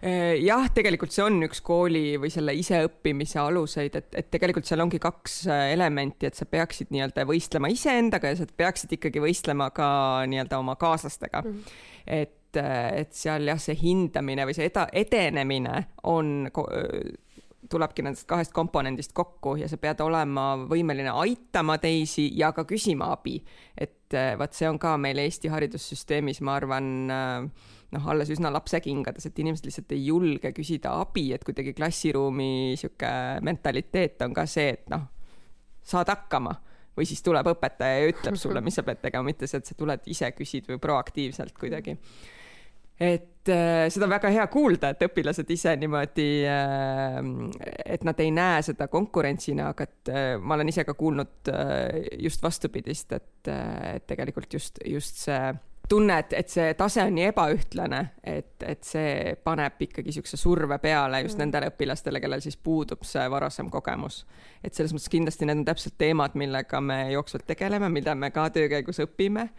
Äh, 0.02 0.34
jah, 0.42 0.66
tegelikult 0.74 1.14
see 1.14 1.26
on 1.28 1.38
üks 1.46 1.62
kooli 1.66 2.18
või 2.22 2.34
selle 2.34 2.56
iseõppimise 2.58 3.42
aluseid, 3.44 4.00
et, 4.02 4.10
et 4.18 4.32
tegelikult 4.34 4.70
seal 4.70 4.82
ongi 4.82 5.02
kaks 5.02 5.42
äh, 5.52 5.68
elementi, 5.76 6.30
et 6.30 6.40
sa 6.40 6.50
peaksid 6.50 6.94
nii-öelda 6.94 7.28
võistlema 7.30 7.70
iseendaga 7.74 8.34
ja 8.34 8.42
sa 8.42 8.50
peaksid 8.50 8.98
ikkagi 8.98 9.22
võistlema 9.22 9.70
ka 9.76 9.90
nii-öelda 10.32 10.62
oma 10.62 10.78
kaaslastega 10.82 11.46
mm. 11.46 11.58
-hmm. 11.58 11.90
et 12.22 12.38
et 12.60 13.14
seal 13.16 13.48
jah, 13.48 13.60
see 13.62 13.78
hindamine 13.80 14.46
või 14.48 14.56
see 14.58 14.70
eda-, 14.70 14.90
edenemine 14.94 15.86
on 16.10 16.50
tulebki 17.72 18.04
nendest 18.04 18.28
kahest 18.30 18.54
komponendist 18.56 19.14
kokku 19.16 19.56
ja 19.62 19.70
sa 19.72 19.78
pead 19.82 20.02
olema 20.04 20.54
võimeline 20.70 21.14
aitama 21.24 21.78
teisi 21.82 22.30
ja 22.38 22.52
ka 22.56 22.66
küsima 22.68 23.12
abi. 23.16 23.38
et 23.78 24.16
vot 24.38 24.54
see 24.54 24.68
on 24.68 24.80
ka 24.82 24.98
meil 25.00 25.22
Eesti 25.24 25.48
haridussüsteemis, 25.48 26.42
ma 26.44 26.58
arvan, 26.60 26.88
noh, 27.92 28.10
alles 28.12 28.32
üsna 28.34 28.52
lapsekingades, 28.52 29.30
et 29.30 29.40
inimesed 29.40 29.70
lihtsalt 29.70 29.94
ei 29.96 30.04
julge 30.10 30.52
küsida 30.56 30.98
abi, 31.00 31.30
et 31.36 31.46
kuidagi 31.48 31.74
klassiruumi 31.78 32.76
sihuke 32.80 33.14
mentaliteet 33.48 34.26
on 34.28 34.36
ka 34.36 34.46
see, 34.50 34.76
et 34.76 34.92
noh, 34.92 35.08
saad 35.88 36.12
hakkama 36.12 36.58
või 36.98 37.08
siis 37.08 37.24
tuleb 37.24 37.48
õpetaja 37.54 38.02
ja 38.02 38.12
ütleb 38.12 38.36
sulle, 38.40 38.62
mis 38.64 38.76
sa 38.76 38.84
pead 38.84 39.00
tegema, 39.06 39.30
mitte 39.30 39.48
see, 39.48 39.62
et 39.62 39.70
sa 39.70 39.78
tuled 39.78 40.12
ise 40.12 40.32
küsid 40.36 40.68
või 40.68 40.82
proaktiivselt 40.82 41.56
kuidagi 41.60 41.96
et 43.02 43.50
äh, 43.50 43.88
seda 43.90 44.06
on 44.06 44.14
väga 44.14 44.30
hea 44.36 44.44
kuulda, 44.54 44.92
et 44.94 45.02
õpilased 45.08 45.50
ise 45.54 45.74
niimoodi 45.82 46.28
äh,, 46.46 47.18
et 47.96 48.06
nad 48.06 48.22
ei 48.22 48.30
näe 48.36 48.62
seda 48.66 48.88
konkurentsina, 48.92 49.72
aga 49.74 49.88
et 49.88 50.14
äh, 50.14 50.30
ma 50.38 50.58
olen 50.58 50.70
ise 50.70 50.86
ka 50.86 50.94
kuulnud 50.98 51.50
äh, 51.50 52.04
just 52.22 52.44
vastupidist, 52.46 53.18
et 53.18 53.50
äh,, 53.50 53.98
et 53.98 54.08
tegelikult 54.12 54.54
just, 54.54 54.78
just 54.86 55.26
see 55.26 55.42
tunne, 55.92 56.20
et, 56.22 56.34
et 56.38 56.48
see 56.54 56.70
tase 56.80 57.02
on 57.04 57.18
nii 57.18 57.26
ebaühtlane, 57.32 58.00
et, 58.24 58.54
et 58.64 58.86
see 58.86 59.34
paneb 59.44 59.82
ikkagi 59.84 60.12
niisuguse 60.12 60.38
surve 60.40 60.78
peale 60.84 61.24
just 61.26 61.36
mm. 61.36 61.44
nendele 61.44 61.72
õpilastele, 61.74 62.22
kellel 62.24 62.46
siis 62.46 62.56
puudub 62.62 63.04
see 63.08 63.26
varasem 63.34 63.74
kogemus. 63.74 64.22
et 64.64 64.78
selles 64.78 64.94
mõttes 64.96 65.12
kindlasti 65.12 65.50
need 65.50 65.64
on 65.64 65.68
täpselt 65.68 65.98
teemad, 66.00 66.38
millega 66.40 66.80
me 66.86 67.02
jooksvalt 67.16 67.50
tegeleme, 67.50 67.90
mida 67.90 68.16
me 68.16 68.32
ka 68.32 68.48
töö 68.54 68.70
käigus 68.72 69.02
õpime, 69.04 69.50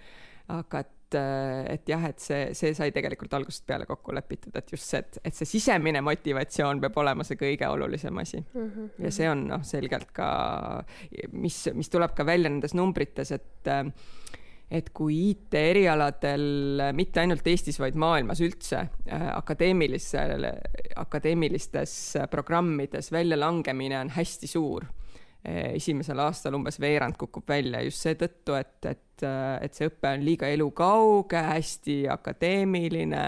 aga 0.49 0.87
et 0.87 0.93
et 1.15 1.89
jah, 1.89 2.07
et 2.09 2.23
see, 2.23 2.49
see 2.59 2.73
sai 2.77 2.93
tegelikult 2.95 3.35
algusest 3.39 3.67
peale 3.69 3.87
kokku 3.89 4.15
lepitud, 4.17 4.55
et 4.57 4.73
just 4.73 4.89
see, 4.89 5.03
et, 5.03 5.21
et 5.25 5.37
see 5.37 5.49
sisemine 5.49 6.03
motivatsioon 6.05 6.81
peab 6.83 6.99
olema 7.03 7.27
see 7.27 7.41
kõige 7.41 7.69
olulisem 7.69 8.19
asi 8.23 8.41
mm. 8.41 8.71
-hmm. 8.71 8.91
ja 9.07 9.15
see 9.15 9.31
on 9.31 9.47
noh, 9.49 9.63
selgelt 9.67 10.13
ka, 10.17 10.31
mis, 11.33 11.65
mis 11.75 11.93
tuleb 11.93 12.17
ka 12.17 12.27
välja 12.27 12.51
nendes 12.51 12.75
numbrites, 12.75 13.33
et 13.33 13.73
et 14.73 14.89
kui 14.97 15.19
IT-erialadel 15.33 16.45
mitte 16.97 17.21
ainult 17.21 17.47
Eestis, 17.47 17.77
vaid 17.81 17.99
maailmas 18.01 18.41
üldse 18.41 18.79
äh, 18.81 19.27
akadeemilisel, 19.37 20.47
akadeemilistes 20.97 21.97
programmides 22.33 23.13
väljalangemine 23.13 24.01
on 24.01 24.13
hästi 24.17 24.49
suur. 24.49 24.89
Äh, 25.43 25.73
esimesel 25.75 26.21
aastal 26.23 26.55
umbes 26.55 26.77
veerand 26.79 27.17
kukub 27.19 27.49
välja 27.51 27.81
just 27.83 28.05
seetõttu, 28.05 28.55
et, 28.55 28.77
et, 28.87 29.25
äh, 29.27 29.57
et 29.67 29.75
see 29.75 29.89
õpe 29.91 30.13
on 30.15 30.23
liiga 30.23 30.47
elukauge, 30.47 31.41
hästi 31.49 31.97
akadeemiline, 32.15 33.25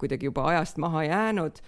kuidagi 0.00 0.28
juba 0.28 0.50
ajast 0.50 0.76
maha 0.82 1.06
jäänud 1.06 1.62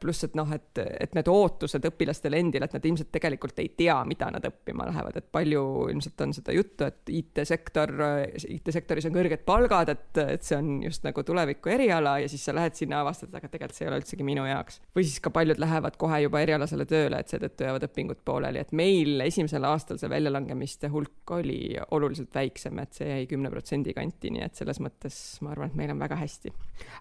pluss, 0.00 0.24
et 0.26 0.34
noh, 0.36 0.48
et, 0.52 0.78
et 1.00 1.14
need 1.16 1.28
ootused 1.32 1.84
õpilastele 1.88 2.40
endile, 2.42 2.66
et 2.68 2.74
nad 2.76 2.84
ilmselt 2.84 3.08
tegelikult 3.14 3.58
ei 3.62 3.70
tea, 3.76 3.96
mida 4.04 4.28
nad 4.34 4.44
õppima 4.44 4.84
lähevad, 4.90 5.16
et 5.16 5.30
palju 5.32 5.62
ilmselt 5.94 6.20
on 6.26 6.34
seda 6.36 6.52
juttu, 6.52 6.84
et 6.84 7.12
IT-sektor, 7.16 7.92
IT-sektoris 8.36 9.08
on 9.08 9.14
kõrged 9.14 9.44
palgad, 9.48 9.92
et, 9.94 10.20
et 10.36 10.44
see 10.44 10.58
on 10.58 10.82
just 10.84 11.06
nagu 11.06 11.24
tuleviku 11.24 11.72
eriala 11.72 12.18
ja 12.20 12.28
siis 12.28 12.44
sa 12.44 12.54
lähed 12.56 12.76
sinna, 12.76 13.00
avastad, 13.00 13.32
aga 13.32 13.48
tegelikult 13.48 13.78
see 13.78 13.86
ei 13.86 13.92
ole 13.92 14.00
üldsegi 14.02 14.26
minu 14.26 14.44
jaoks. 14.44 14.80
või 14.96 15.06
siis 15.06 15.22
ka 15.24 15.32
paljud 15.32 15.62
lähevad 15.62 15.96
kohe 16.00 16.20
juba 16.26 16.44
erialasele 16.44 16.84
tööle, 16.90 17.22
et 17.22 17.32
seetõttu 17.32 17.64
jäävad 17.64 17.88
õpingud 17.88 18.20
pooleli, 18.24 18.60
et 18.60 18.76
meil 18.76 19.24
esimesel 19.24 19.64
aastal 19.70 20.00
see 20.02 20.12
väljalangemiste 20.12 20.92
hulk 20.92 21.34
oli 21.38 21.78
oluliselt 21.96 22.34
väiksem, 22.34 22.78
et 22.84 23.00
see 23.00 23.08
jäi 23.08 23.26
kümne 23.30 23.52
protsendi 23.52 23.96
kanti, 23.96 24.34
nii 24.36 24.44
et 24.50 24.60
selles 24.60 24.82
mõttes 24.84 25.16
ma 25.40 25.54
arvan, 25.54 25.72
et 25.72 25.80
meil 25.80 25.94
on 25.94 26.04
väga 26.04 26.20
hästi. 26.20 26.52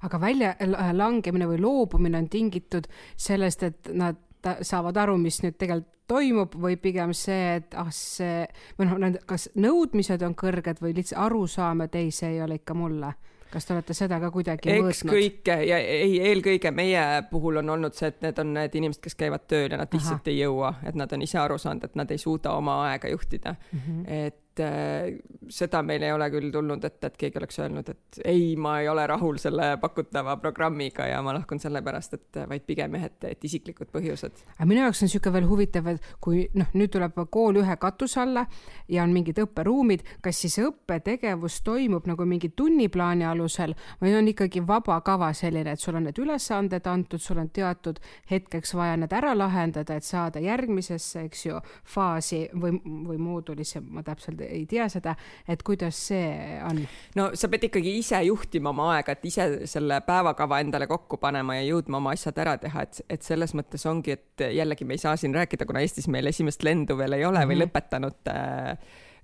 aga 0.08 0.22
väljalangemine 0.24 1.52
või 1.52 1.62
loobumine 1.68 2.24
on 2.24 2.29
tingitud 2.30 2.90
sellest, 3.18 3.64
et 3.64 3.94
nad 3.94 4.20
saavad 4.62 4.98
aru, 4.98 5.18
mis 5.18 5.42
nüüd 5.44 5.58
tegelikult 5.60 5.96
toimub 6.10 6.56
või 6.58 6.78
pigem 6.82 7.14
see, 7.14 7.60
et 7.60 7.76
ah, 7.78 7.92
see 7.94 8.46
või 8.80 8.88
noh, 8.90 8.98
need, 9.04 9.20
kas 9.30 9.50
nõudmised 9.60 10.24
on 10.26 10.34
kõrged 10.38 10.82
või 10.82 10.96
lihtsalt 10.98 11.22
arusaam, 11.28 11.84
et 11.86 11.98
ei, 12.00 12.10
see 12.16 12.34
ei 12.34 12.42
ole 12.42 12.58
ikka 12.62 12.78
mulle 12.78 13.14
kas 13.50 13.66
te 13.66 13.74
olete 13.74 13.96
seda 13.98 14.20
ka 14.22 14.30
kuidagi 14.34 14.70
eks 14.70 15.04
mõõtnud? 15.04 15.14
kõike 15.16 15.56
ja 15.66 15.80
ei, 15.82 16.20
eelkõige 16.32 16.72
meie 16.76 17.06
puhul 17.32 17.62
on 17.64 17.74
olnud 17.76 17.98
see, 17.98 18.12
et 18.14 18.22
need 18.26 18.42
on 18.42 18.54
need 18.54 18.76
inimesed, 18.78 19.02
kes 19.06 19.18
käivad 19.18 19.48
tööl 19.50 19.74
ja 19.74 19.80
nad 19.82 19.94
lihtsalt 19.94 20.22
Aha. 20.22 20.34
ei 20.34 20.44
jõua, 20.44 20.74
et 20.86 21.00
nad 21.00 21.14
on 21.16 21.26
ise 21.26 21.40
aru 21.42 21.58
saanud, 21.62 21.88
et 21.90 21.98
nad 21.98 22.12
ei 22.14 22.22
suuda 22.22 22.54
oma 22.58 22.80
aega 22.90 23.10
juhtida 23.10 23.56
mm. 23.56 23.80
-hmm. 23.80 24.06
et 24.28 24.44
et 24.60 24.66
äh, 24.66 25.20
seda 25.50 25.82
meil 25.86 26.04
ei 26.04 26.12
ole 26.14 26.28
küll 26.32 26.52
tulnud 26.54 26.84
ette, 26.86 27.10
et 27.10 27.18
keegi 27.20 27.40
oleks 27.40 27.60
öelnud, 27.62 27.90
et 27.90 28.20
ei, 28.28 28.56
ma 28.60 28.80
ei 28.82 28.90
ole 28.92 29.06
rahul 29.10 29.40
selle 29.42 29.72
pakutava 29.82 30.36
programmiga 30.42 31.08
ja 31.10 31.22
ma 31.26 31.34
lahkun 31.38 31.62
sellepärast, 31.62 32.18
et 32.18 32.40
vaid 32.50 32.66
pigem 32.68 32.98
jah, 32.98 33.08
et, 33.10 33.28
et 33.32 33.48
isiklikud 33.50 33.90
põhjused. 33.94 34.44
aga 34.58 34.68
minu 34.70 34.84
jaoks 34.84 35.04
on 35.04 35.10
niisugune 35.10 35.36
veel 35.38 35.50
huvitav, 35.50 35.90
et 35.94 36.10
kui 36.22 36.44
noh, 36.60 36.70
nüüd 36.78 36.94
tuleb 36.94 37.18
kool 37.32 37.62
ühe 37.64 37.78
katuse 37.82 38.22
alla 38.24 38.46
ja 38.92 39.04
on 39.04 39.14
mingid 39.16 39.42
õpperuumid, 39.44 40.06
kas 40.26 40.42
siis 40.44 40.60
õppetegevus 40.64 41.62
toimub 41.66 42.08
nagu 42.10 42.28
mingi 42.30 42.52
tunniplaani 42.56 43.28
alusel 43.30 43.76
või 44.04 44.16
on 44.20 44.30
ikkagi 44.34 44.64
vaba 44.68 45.00
kava 45.06 45.32
selline, 45.34 45.74
et 45.74 45.82
sul 45.82 45.98
on 45.98 46.08
need 46.10 46.20
ülesanded 46.20 46.88
antud, 46.90 47.22
sul 47.24 47.42
on 47.42 47.50
teatud 47.54 48.00
hetkeks 48.30 48.76
vaja 48.78 49.00
need 49.00 49.14
ära 49.16 49.34
lahendada, 49.38 49.98
et 49.98 50.06
saada 50.06 50.42
järgmisesse, 50.44 51.26
eks 51.30 51.46
ju, 51.48 51.60
faasi 51.90 52.46
või, 52.54 52.78
või 52.84 53.18
moodulisse, 53.22 53.82
ma 53.82 54.04
täpselt 54.06 54.40
ei 54.50 54.66
tea 54.70 54.88
seda, 54.92 55.16
et 55.48 55.64
kuidas 55.66 55.98
see 56.10 56.60
on? 56.68 56.82
no 57.20 57.30
sa 57.40 57.50
pead 57.52 57.70
ikkagi 57.70 57.96
ise 58.02 58.22
juhtima 58.28 58.74
oma 58.74 58.92
aega, 58.96 59.16
et 59.16 59.28
ise 59.30 59.48
selle 59.70 60.02
päevakava 60.08 60.62
endale 60.64 60.90
kokku 60.90 61.20
panema 61.22 61.60
ja 61.60 61.68
jõudma 61.70 62.02
oma 62.02 62.16
asjad 62.18 62.40
ära 62.42 62.58
teha, 62.62 62.86
et, 62.88 63.04
et 63.10 63.26
selles 63.26 63.56
mõttes 63.58 63.86
ongi, 63.90 64.18
et 64.18 64.48
jällegi 64.56 64.88
me 64.88 64.98
ei 64.98 65.04
saa 65.04 65.16
siin 65.20 65.36
rääkida, 65.36 65.68
kuna 65.70 65.84
Eestis 65.86 66.10
meil 66.12 66.30
esimest 66.32 66.64
lendu 66.66 66.98
veel 67.00 67.20
ei 67.20 67.28
ole 67.28 67.44
või 67.46 67.56
mhm. 67.58 67.66
lõpetanud 67.66 68.34
äh, 68.34 68.72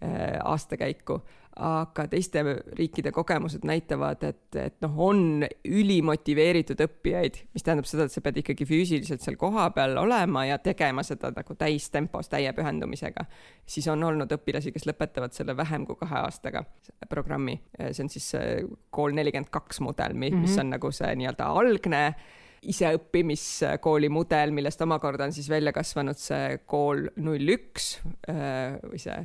äh, 0.05 0.37
aastakäiku 0.43 1.21
aga 1.55 2.03
teiste 2.11 2.41
riikide 2.75 3.13
kogemused 3.15 3.63
näitavad, 3.67 4.23
et, 4.27 4.57
et 4.59 4.75
noh, 4.83 4.97
on 5.07 5.45
ülimotiveeritud 5.63 6.81
õppijaid, 6.83 7.39
mis 7.55 7.63
tähendab 7.63 7.87
seda, 7.87 8.07
et 8.07 8.15
sa 8.15 8.23
pead 8.25 8.41
ikkagi 8.41 8.67
füüsiliselt 8.67 9.23
seal 9.23 9.39
kohapeal 9.39 9.95
olema 10.01 10.45
ja 10.49 10.59
tegema 10.59 11.03
seda 11.07 11.31
nagu 11.35 11.55
täistempos, 11.59 12.29
täie 12.31 12.51
pühendumisega. 12.57 13.25
siis 13.65 13.87
on 13.87 14.03
olnud 14.03 14.31
õpilasi, 14.35 14.75
kes 14.75 14.87
lõpetavad 14.89 15.35
selle 15.35 15.55
vähem 15.57 15.87
kui 15.87 15.95
kahe 15.99 16.25
aastaga, 16.25 16.65
programmi. 17.09 17.61
see 17.79 18.03
on 18.03 18.11
siis 18.11 18.31
kool 18.91 19.15
nelikümmend 19.15 19.51
kaks 19.51 19.79
mudel, 19.79 20.13
mis 20.13 20.33
mm 20.33 20.45
-hmm. 20.45 20.59
on 20.59 20.75
nagu 20.75 20.91
see 20.91 21.15
nii-öelda 21.15 21.51
algne 21.55 22.05
iseõppimiskooli 22.65 24.09
mudel, 24.09 24.51
millest 24.51 24.81
omakorda 24.81 25.23
on 25.23 25.33
siis 25.33 25.49
välja 25.49 25.71
kasvanud 25.71 26.17
see 26.17 26.57
kool 26.65 27.07
null 27.15 27.53
üks 27.55 27.99
või 28.27 28.99
see 28.99 29.21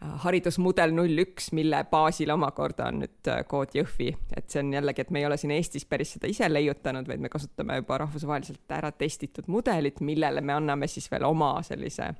haridusmudel 0.00 0.92
null 0.94 1.18
üks, 1.24 1.50
mille 1.56 1.80
baasil 1.90 2.30
omakorda 2.34 2.90
on 2.90 3.00
nüüd 3.04 3.30
äh, 3.32 3.42
kood 3.48 3.72
Jõhvi, 3.76 4.10
et 4.36 4.50
see 4.52 4.60
on 4.60 4.72
jällegi, 4.76 5.02
et 5.02 5.12
me 5.14 5.22
ei 5.22 5.28
ole 5.28 5.38
siin 5.40 5.54
Eestis 5.56 5.86
päris 5.88 6.12
seda 6.16 6.28
ise 6.30 6.48
leiutanud, 6.52 7.08
vaid 7.08 7.22
me 7.22 7.30
kasutame 7.32 7.78
juba 7.80 7.98
rahvusvaheliselt 8.04 8.76
ära 8.76 8.92
testitud 8.92 9.48
mudelit, 9.52 10.02
millele 10.04 10.44
me 10.44 10.56
anname 10.56 10.88
siis 10.90 11.08
veel 11.10 11.24
oma 11.28 11.54
sellise 11.66 12.12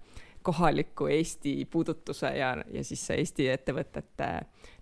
kohaliku 0.46 1.06
Eesti 1.06 1.64
puudutuse 1.70 2.26
ja, 2.38 2.56
ja 2.72 2.84
siis 2.84 3.02
Eesti 3.10 3.48
ettevõtete 3.50 4.28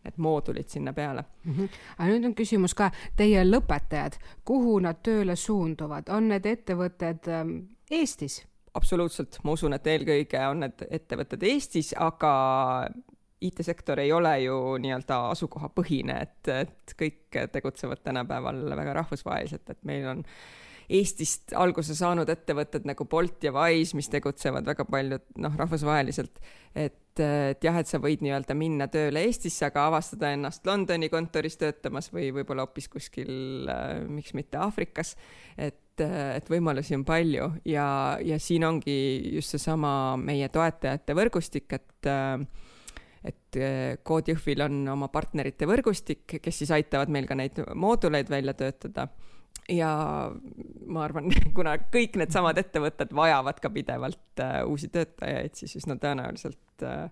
need 0.04 0.18
moodulid 0.20 0.68
sinna 0.68 0.92
peale 0.92 1.24
mm. 1.44 1.52
-hmm. 1.52 1.68
aga 1.98 2.08
nüüd 2.10 2.26
on 2.28 2.34
küsimus 2.36 2.74
ka, 2.76 2.90
teie 3.16 3.44
lõpetajad, 3.44 4.18
kuhu 4.44 4.78
nad 4.84 5.00
tööle 5.02 5.36
suunduvad, 5.36 6.12
on 6.12 6.28
need 6.28 6.46
ettevõtted 6.46 7.30
ähm, 7.32 7.56
Eestis? 7.90 8.44
Absoluutselt, 8.75 9.38
ma 9.45 9.54
usun, 9.54 9.76
et 9.76 9.87
eelkõige 9.87 10.40
on 10.50 10.64
need 10.64 10.85
ettevõtted 10.90 11.45
Eestis, 11.47 11.93
aga 11.99 12.35
IT-sektor 13.45 14.00
ei 14.00 14.12
ole 14.12 14.35
ju 14.45 14.59
nii-öelda 14.81 15.21
asukohapõhine, 15.35 16.19
et, 16.26 16.50
et 16.52 16.95
kõik 16.99 17.38
tegutsevad 17.52 18.02
tänapäeval 18.04 18.62
väga 18.78 18.99
rahvusvaheliselt, 19.00 19.71
et 19.71 19.83
meil 19.88 20.09
on 20.11 20.23
Eestist 20.95 21.54
alguse 21.57 21.95
saanud 21.97 22.28
ettevõtted 22.28 22.85
nagu 22.88 23.07
Bolt 23.09 23.45
ja 23.47 23.54
Wise, 23.57 23.97
mis 23.97 24.11
tegutsevad 24.12 24.66
väga 24.69 24.85
paljud 24.85 25.25
noh, 25.40 25.54
rahvusvaheliselt, 25.57 26.43
et, 26.76 26.99
et 27.23 27.64
jah, 27.64 27.78
et 27.78 27.90
sa 27.90 28.00
võid 28.02 28.25
nii-öelda 28.25 28.56
minna 28.59 28.88
tööle 28.92 29.23
Eestisse, 29.28 29.68
aga 29.68 29.87
avastada 29.90 30.33
ennast 30.35 30.66
Londoni 30.66 31.11
kontoris 31.12 31.59
töötamas 31.61 32.11
või 32.14 32.33
võib-olla 32.35 32.66
hoopis 32.66 32.90
kuskil, 32.92 33.33
miks 34.11 34.35
mitte 34.35 34.59
Aafrikas, 34.62 35.14
et 35.56 35.80
et, 35.94 36.04
et 36.38 36.50
võimalusi 36.50 36.97
on 36.97 37.04
palju 37.06 37.49
ja, 37.68 37.87
ja 38.25 38.38
siin 38.42 38.64
ongi 38.66 38.97
just 39.35 39.54
seesama 39.54 40.16
meie 40.21 40.49
toetajate 40.52 41.16
võrgustik, 41.16 41.71
et 41.73 42.11
et 43.25 43.59
Code 44.04 44.35
Jõhvil 44.35 44.61
on 44.66 44.83
oma 44.92 45.09
partnerite 45.09 45.64
võrgustik, 45.64 46.26
kes 46.44 46.59
siis 46.61 46.73
aitavad 46.75 47.09
meil 47.09 47.25
ka 47.25 47.38
neid 47.38 47.56
mooduleid 47.73 48.28
välja 48.28 48.52
töötada. 48.59 49.06
Ja 49.73 49.88
ma 50.85 51.04
arvan, 51.06 51.30
kuna 51.56 51.78
kõik 51.88 52.18
needsamad 52.21 52.59
ettevõtted 52.61 53.14
vajavad 53.16 53.62
ka 53.64 53.71
pidevalt 53.73 54.42
uusi 54.68 54.90
töötajaid, 54.92 55.56
siis 55.56 55.78
üsna 55.80 55.97
tõenäoliselt 56.02 56.61
uh, 56.83 57.09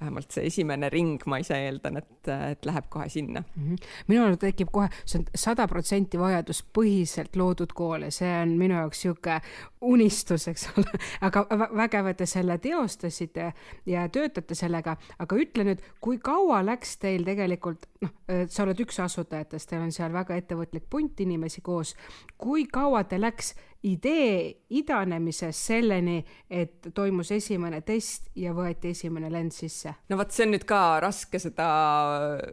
vähemalt 0.00 0.30
see 0.30 0.44
esimene 0.50 0.88
ring, 0.92 1.22
ma 1.26 1.38
ise 1.40 1.56
eeldan, 1.56 1.96
et, 2.02 2.28
et 2.28 2.66
läheb 2.68 2.88
kohe 2.92 3.08
sinna 3.08 3.40
mm. 3.40 3.62
-hmm. 3.62 3.86
minul 4.12 4.34
tekib 4.40 4.68
kohe, 4.72 4.88
see 5.04 5.18
on 5.20 5.24
sada 5.34 5.66
protsenti 5.68 6.18
vajaduspõhiselt 6.20 7.36
loodud 7.36 7.72
kool 7.72 8.04
ja 8.04 8.10
see 8.10 8.32
on 8.42 8.56
minu 8.60 8.76
jaoks 8.76 9.04
niisugune 9.04 9.40
unistus, 9.80 10.48
eks 10.48 10.68
ole, 10.76 11.00
aga 11.26 11.46
vägev, 11.76 12.10
et 12.12 12.16
te 12.16 12.26
selle 12.26 12.58
teostasite 12.58 13.52
ja 13.86 14.08
töötate 14.08 14.54
sellega, 14.54 14.96
aga 15.18 15.36
ütle 15.36 15.64
nüüd, 15.64 15.84
kui 16.00 16.18
kaua 16.18 16.60
läks 16.66 16.98
teil 17.00 17.24
tegelikult, 17.24 17.88
noh, 18.04 18.12
sa 18.48 18.66
oled 18.66 18.80
üks 18.84 19.00
asutajatest, 19.00 19.70
teil 19.70 19.86
on 19.86 19.92
seal 19.92 20.12
väga 20.12 20.36
ettevõtlik 20.36 20.90
punt 20.90 21.20
inimesi 21.20 21.60
koos, 21.64 21.96
kui 22.36 22.66
kaua 22.66 23.04
teil 23.04 23.24
läks 23.24 23.54
idee 23.82 24.66
idanemisest 24.70 25.68
selleni, 25.68 26.16
et 26.50 26.88
toimus 26.94 27.30
esimene 27.36 27.80
test 27.86 28.30
ja 28.38 28.54
võeti 28.56 28.90
esimene 28.94 29.30
lend 29.32 29.54
sisse? 29.54 29.92
no 30.08 30.18
vot, 30.18 30.32
see 30.32 30.46
on 30.46 30.54
nüüd 30.56 30.66
ka 30.68 30.80
raske 31.02 31.40
seda 31.42 31.68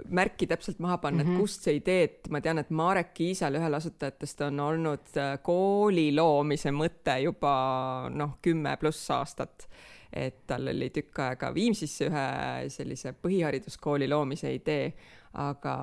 märki 0.10 0.48
täpselt 0.50 0.82
maha 0.84 0.98
panna 0.98 1.24
mm, 1.24 1.28
-hmm. 1.28 1.32
et 1.32 1.38
mhm. 1.38 1.42
kust 1.42 1.70
see 1.70 1.80
idee, 1.80 2.04
et 2.04 2.30
ma 2.30 2.42
tean, 2.42 2.60
et 2.60 2.70
Marek 2.70 3.14
Kiisal, 3.14 3.56
ühel 3.56 3.80
asutajatest, 3.80 4.42
on 4.50 4.60
olnud 4.60 5.18
äh, 5.18 5.38
kooli 5.44 6.12
loomise 6.16 6.72
mõte 6.72 7.18
juba 7.24 8.10
noh, 8.14 8.38
kümme 8.42 8.78
pluss 8.78 9.10
aastat 9.12 9.68
et 10.14 10.44
tal 10.48 10.68
oli 10.70 10.90
tükk 10.94 11.20
aega 11.26 11.50
Viimsisse 11.54 12.06
ühe 12.06 12.26
sellise 12.70 13.16
põhihariduskooli 13.18 14.08
loomise 14.10 14.54
idee, 14.54 14.94
aga 15.34 15.74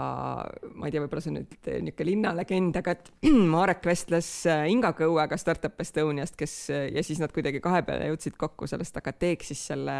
ma 0.79 0.87
ei 0.87 0.95
tea, 0.95 1.03
võib-olla 1.03 1.23
see 1.25 1.33
on 1.33 1.39
nüüd 1.41 1.55
niisugune 1.83 2.07
linnalegend, 2.07 2.77
aga 2.81 2.95
et 2.97 3.11
Marek 3.55 3.87
vestles 3.89 4.29
Inga 4.71 4.93
Kõuega 4.99 5.39
Startup 5.41 5.81
Estoniast, 5.83 6.37
kes 6.39 6.57
ja 6.71 7.05
siis 7.07 7.23
nad 7.23 7.35
kuidagi 7.35 7.63
kahe 7.65 7.83
peale 7.87 8.11
jõudsid 8.13 8.39
kokku 8.41 8.69
sellest, 8.71 9.01
aga 9.01 9.15
teeks 9.17 9.53
siis 9.53 9.65
selle 9.73 9.97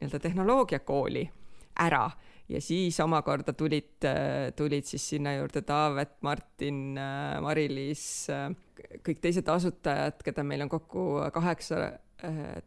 nii-öelda 0.00 0.22
tehnoloogiakooli 0.28 1.26
ära. 1.84 2.06
Ja 2.48 2.60
siis 2.60 2.98
omakorda 3.00 3.54
tulid, 3.56 4.04
tulid 4.56 4.84
siis 4.84 5.04
sinna 5.14 5.32
juurde 5.38 5.62
Taavet, 5.64 6.18
Martin, 6.26 6.98
Mari-Liis, 7.40 8.04
kõik 9.00 9.22
teised 9.24 9.48
asutajad, 9.48 10.20
keda 10.26 10.44
meil 10.44 10.66
on 10.66 10.72
kokku 10.74 11.06
kaheksa 11.32 11.86
Äh, 12.24 12.62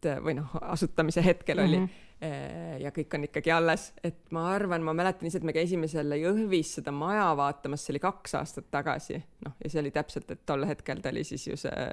tänaseks 0.00 0.24
või 0.24 0.36
noh, 0.38 0.54
asutamise 0.62 1.24
hetkel 1.24 1.58
oli 1.58 1.78
mm. 1.78 1.88
-hmm. 2.20 2.80
ja 2.82 2.90
kõik 2.90 3.14
on 3.14 3.24
ikkagi 3.24 3.50
alles, 3.50 3.92
et 4.04 4.30
ma 4.30 4.50
arvan, 4.54 4.82
ma 4.82 4.92
mäletan 4.92 5.26
ise, 5.28 5.38
et 5.38 5.44
me 5.44 5.52
käisime 5.52 5.88
selle 5.88 6.16
Jõhvis 6.20 6.74
seda 6.80 6.92
maja 6.92 7.30
vaatamas, 7.36 7.84
see 7.84 7.94
oli 7.94 8.02
kaks 8.02 8.34
aastat 8.34 8.70
tagasi, 8.70 9.22
noh, 9.46 9.56
ja 9.64 9.70
see 9.70 9.80
oli 9.80 9.90
täpselt, 9.90 10.30
et 10.30 10.46
tol 10.46 10.66
hetkel 10.66 11.00
ta 11.00 11.08
oli 11.10 11.24
siis 11.24 11.46
ju 11.46 11.56
see 11.56 11.88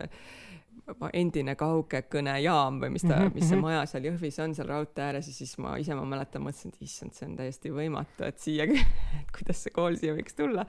endine 1.13 1.55
kaugekõnejaam 1.59 2.77
või 2.79 2.93
mis 2.95 3.03
ta, 3.03 3.17
mhm, 3.17 3.33
mis 3.35 3.47
see 3.49 3.57
mhm. 3.57 3.63
maja 3.65 3.81
seal 3.89 4.07
Jõhvis 4.07 4.37
on, 4.43 4.53
seal 4.55 4.69
raudtee 4.69 5.03
ääres 5.03 5.27
ja 5.27 5.33
siis 5.35 5.51
ma 5.63 5.73
ise, 5.81 5.95
ma 5.97 6.05
mäletan, 6.07 6.43
mõtlesin, 6.45 6.71
et 6.71 6.87
issand, 6.87 7.15
see 7.17 7.27
on 7.27 7.35
täiesti 7.39 7.71
võimatu, 7.75 8.23
et 8.27 8.39
siia, 8.39 8.67
et 8.67 9.27
kuidas 9.35 9.65
see 9.65 9.75
kool 9.75 9.97
siia 9.99 10.15
võiks 10.15 10.37
tulla. 10.37 10.63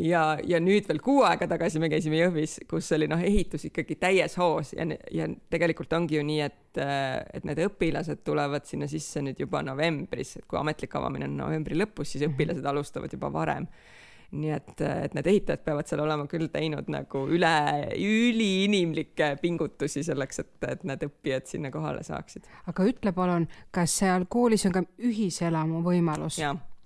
ja, 0.00 0.24
ja 0.48 0.60
nüüd 0.62 0.88
veel 0.88 1.02
kuu 1.04 1.20
aega 1.28 1.48
tagasi 1.50 1.82
me 1.82 1.92
käisime 1.92 2.22
Jõhvis, 2.22 2.58
kus 2.70 2.88
oli 2.96 3.10
noh, 3.12 3.20
ehitus 3.20 3.68
ikkagi 3.68 3.98
täies 4.00 4.38
hoos 4.40 4.72
ja, 4.76 4.88
ja 5.12 5.28
tegelikult 5.52 5.92
ongi 5.98 6.16
ju 6.16 6.26
nii, 6.26 6.40
et, 6.48 6.80
et 6.80 7.48
need 7.48 7.60
õpilased 7.66 8.24
tulevad 8.24 8.64
sinna 8.68 8.88
sisse 8.88 9.20
nüüd 9.24 9.40
juba 9.44 9.60
novembris, 9.66 10.38
et 10.40 10.48
kui 10.48 10.60
ametlik 10.60 10.96
avamine 10.96 11.28
on 11.28 11.36
novembri 11.44 11.76
lõpus, 11.76 12.14
siis 12.14 12.24
mhm. 12.24 12.38
õpilased 12.38 12.72
alustavad 12.72 13.12
juba 13.12 13.32
varem 13.32 13.68
nii 14.32 14.52
et, 14.54 14.80
et 14.80 15.14
need 15.16 15.28
ehitajad 15.28 15.62
peavad 15.66 15.88
seal 15.88 16.02
olema 16.04 16.24
küll 16.30 16.48
teinud 16.52 16.88
nagu 16.92 17.24
üle, 17.32 17.52
üliinimlikke 18.00 19.34
pingutusi 19.42 20.04
selleks, 20.06 20.40
et, 20.42 20.52
et 20.70 20.86
need 20.88 21.04
õppijad 21.06 21.48
sinna 21.50 21.72
kohale 21.74 22.04
saaksid. 22.06 22.48
aga 22.72 22.86
ütle 22.88 23.12
palun, 23.16 23.48
kas 23.74 23.98
seal 24.00 24.26
koolis 24.32 24.64
on 24.68 24.76
ka 24.78 24.84
ühiselamu 25.04 25.82
võimalus? 25.84 26.40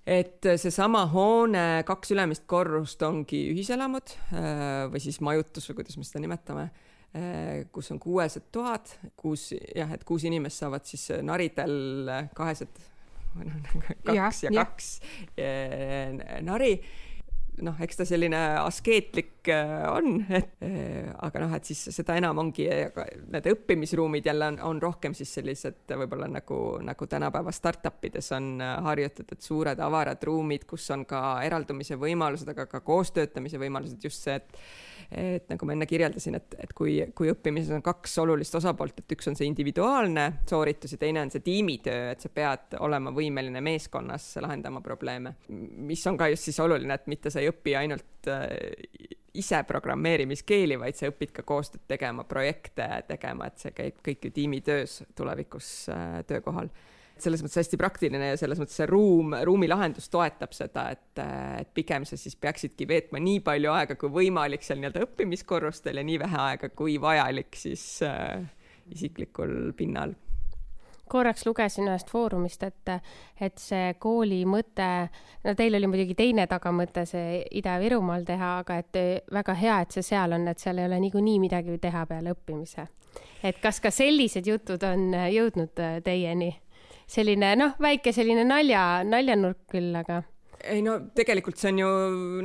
et 0.07 0.50
seesama 0.62 1.05
hoone 1.11 1.85
kaks 1.87 2.12
ülemist 2.15 2.47
korrust 2.50 3.03
ongi 3.07 3.47
ühiselamud 3.53 4.17
äh, 4.35 4.85
või 4.91 5.03
siis 5.03 5.21
majutus 5.25 5.71
või 5.71 5.81
kuidas 5.81 5.99
me 5.99 6.07
seda 6.07 6.23
nimetame, 6.26 6.69
äh, 7.15 7.65
kus 7.75 7.91
on 7.95 8.03
kuuesed 8.03 8.50
toad, 8.55 8.91
kus 9.19 9.53
jah, 9.55 9.95
et 9.95 10.07
kuus 10.07 10.26
inimest 10.26 10.62
saavad 10.62 10.87
siis 10.87 11.09
naridel 11.26 12.11
kahesed, 12.35 12.87
noh 13.38 13.83
kaks 14.07 14.47
ja, 14.47 14.50
ja 14.50 14.62
kaks 14.65 14.95
ja. 15.37 15.50
Äh, 15.50 16.41
nari 16.43 16.79
noh, 17.65 17.77
eks 17.83 18.01
ta 18.01 18.07
selline 18.09 18.39
askeetlik 18.61 19.49
äh, 19.53 19.85
on, 19.91 20.19
et 20.29 20.65
äh, 20.65 21.11
aga 21.25 21.43
noh, 21.45 21.55
et 21.57 21.69
siis 21.69 21.87
seda 21.95 22.17
enam 22.19 22.41
ongi, 22.43 22.67
need 23.33 23.49
õppimisruumid 23.53 24.27
jälle 24.29 24.51
on, 24.53 24.59
on 24.71 24.83
rohkem 24.83 25.15
siis 25.17 25.33
sellised 25.39 25.95
võib-olla 26.03 26.29
nagu, 26.31 26.61
nagu 26.85 27.09
tänapäeva 27.11 27.55
startup 27.55 28.05
ides 28.09 28.33
on 28.37 28.57
äh, 28.65 28.75
harjutatud 28.89 29.41
suured 29.45 29.81
avarad 29.83 30.23
ruumid, 30.29 30.67
kus 30.69 30.89
on 30.95 31.07
ka 31.09 31.23
eraldumise 31.47 31.99
võimalused, 32.01 32.51
aga 32.53 32.69
ka 32.71 32.83
koostöötamise 32.87 33.61
võimalused, 33.63 34.03
just 34.05 34.27
see, 34.27 34.37
et 34.37 34.61
et 35.11 35.45
nagu 35.51 35.67
ma 35.69 35.75
enne 35.77 35.87
kirjeldasin, 35.87 36.35
et, 36.39 36.57
et 36.63 36.73
kui, 36.75 36.97
kui 37.15 37.31
õppimises 37.31 37.75
on 37.77 37.83
kaks 37.85 38.17
olulist 38.23 38.55
osapoolt, 38.59 38.99
et 38.99 39.15
üks 39.15 39.29
on 39.31 39.37
see 39.39 39.47
individuaalne 39.49 40.25
sooritus 40.49 40.97
ja 40.97 41.01
teine 41.03 41.23
on 41.23 41.31
see 41.33 41.45
tiimitöö, 41.47 42.11
et 42.11 42.25
sa 42.25 42.31
pead 42.33 42.75
olema 42.83 43.13
võimeline 43.15 43.63
meeskonnas 43.65 44.29
lahendama 44.43 44.83
probleeme, 44.85 45.37
mis 45.49 46.03
on 46.11 46.19
ka 46.19 46.31
just 46.33 46.49
siis 46.51 46.59
oluline, 46.65 46.99
et 46.99 47.07
mitte 47.11 47.31
sa 47.31 47.43
ei 47.43 47.46
õpi 47.50 47.76
ainult 47.79 48.31
äh, 48.31 48.50
ise 49.37 49.62
programmeerimiskeeli, 49.69 50.79
vaid 50.81 50.99
sa 50.99 51.11
õpid 51.11 51.33
ka 51.37 51.45
koostööd 51.47 51.85
tegema, 51.88 52.25
projekte 52.29 52.87
tegema, 53.09 53.50
et 53.50 53.62
see 53.62 53.75
käib 53.76 54.03
kõik 54.05 54.29
ju 54.29 54.35
tiimitöös 54.37 55.00
tulevikus 55.17 55.71
äh, 55.93 56.21
töökohal. 56.29 56.71
Selles 57.17 57.41
mõttes 57.41 57.62
hästi 57.62 57.79
praktiline 57.81 58.33
ja 58.35 58.37
selles 58.37 58.61
mõttes 58.61 58.76
see 58.76 58.88
ruum, 58.91 59.33
ruumilahendus 59.49 60.11
toetab 60.13 60.52
seda, 60.52 60.91
et, 60.93 61.23
et 61.63 61.71
pigem 61.76 62.04
sa 62.04 62.19
siis 62.21 62.37
peaksidki 62.37 62.89
veetma 62.89 63.23
nii 63.25 63.41
palju 63.45 63.73
aega 63.73 63.97
kui 63.97 64.13
võimalik 64.13 64.67
seal 64.67 64.82
nii-öelda 64.82 65.06
õppimiskorrustel 65.06 65.97
ja 65.97 66.04
nii 66.04 66.21
vähe 66.21 66.43
aega 66.50 66.69
kui 66.76 66.99
vajalik 67.00 67.56
siis 67.56 67.87
äh, 68.04 68.45
isiklikul 68.93 69.73
pinnal 69.76 70.13
korraks 71.08 71.47
lugesin 71.47 71.88
ühest 71.88 72.10
foorumist, 72.10 72.62
et, 72.66 72.92
et 73.40 73.58
see 73.60 73.95
kooli 74.02 74.42
mõte, 74.49 74.88
no 75.45 75.54
teil 75.58 75.78
oli 75.78 75.90
muidugi 75.90 76.16
teine 76.19 76.47
tagamõte 76.50 77.06
see 77.08 77.40
Ida-Virumaal 77.60 78.26
teha, 78.26 78.52
aga 78.64 78.78
et 78.82 79.00
väga 79.32 79.56
hea, 79.60 79.80
et 79.82 79.97
see 79.97 80.06
seal 80.06 80.36
on, 80.36 80.47
et 80.49 80.62
seal 80.62 80.78
ei 80.82 80.90
ole 80.90 81.00
niikuinii 81.06 81.40
midagi 81.42 81.78
teha 81.82 82.06
peale 82.06 82.36
õppimise. 82.36 82.86
et 83.42 83.58
kas 83.62 83.80
ka 83.80 83.90
sellised 83.90 84.47
jutud 84.47 84.82
on 84.82 85.12
jõudnud 85.32 85.75
teieni? 86.04 86.54
selline 87.06 87.52
noh, 87.56 87.76
väike 87.78 88.12
selline 88.12 88.42
nalja, 88.45 89.04
naljanurk 89.06 89.69
küll, 89.71 89.95
aga 89.95 90.25
ei 90.64 90.82
no 90.82 90.97
tegelikult 91.14 91.58
see 91.60 91.73
on 91.73 91.78
ju 91.82 91.88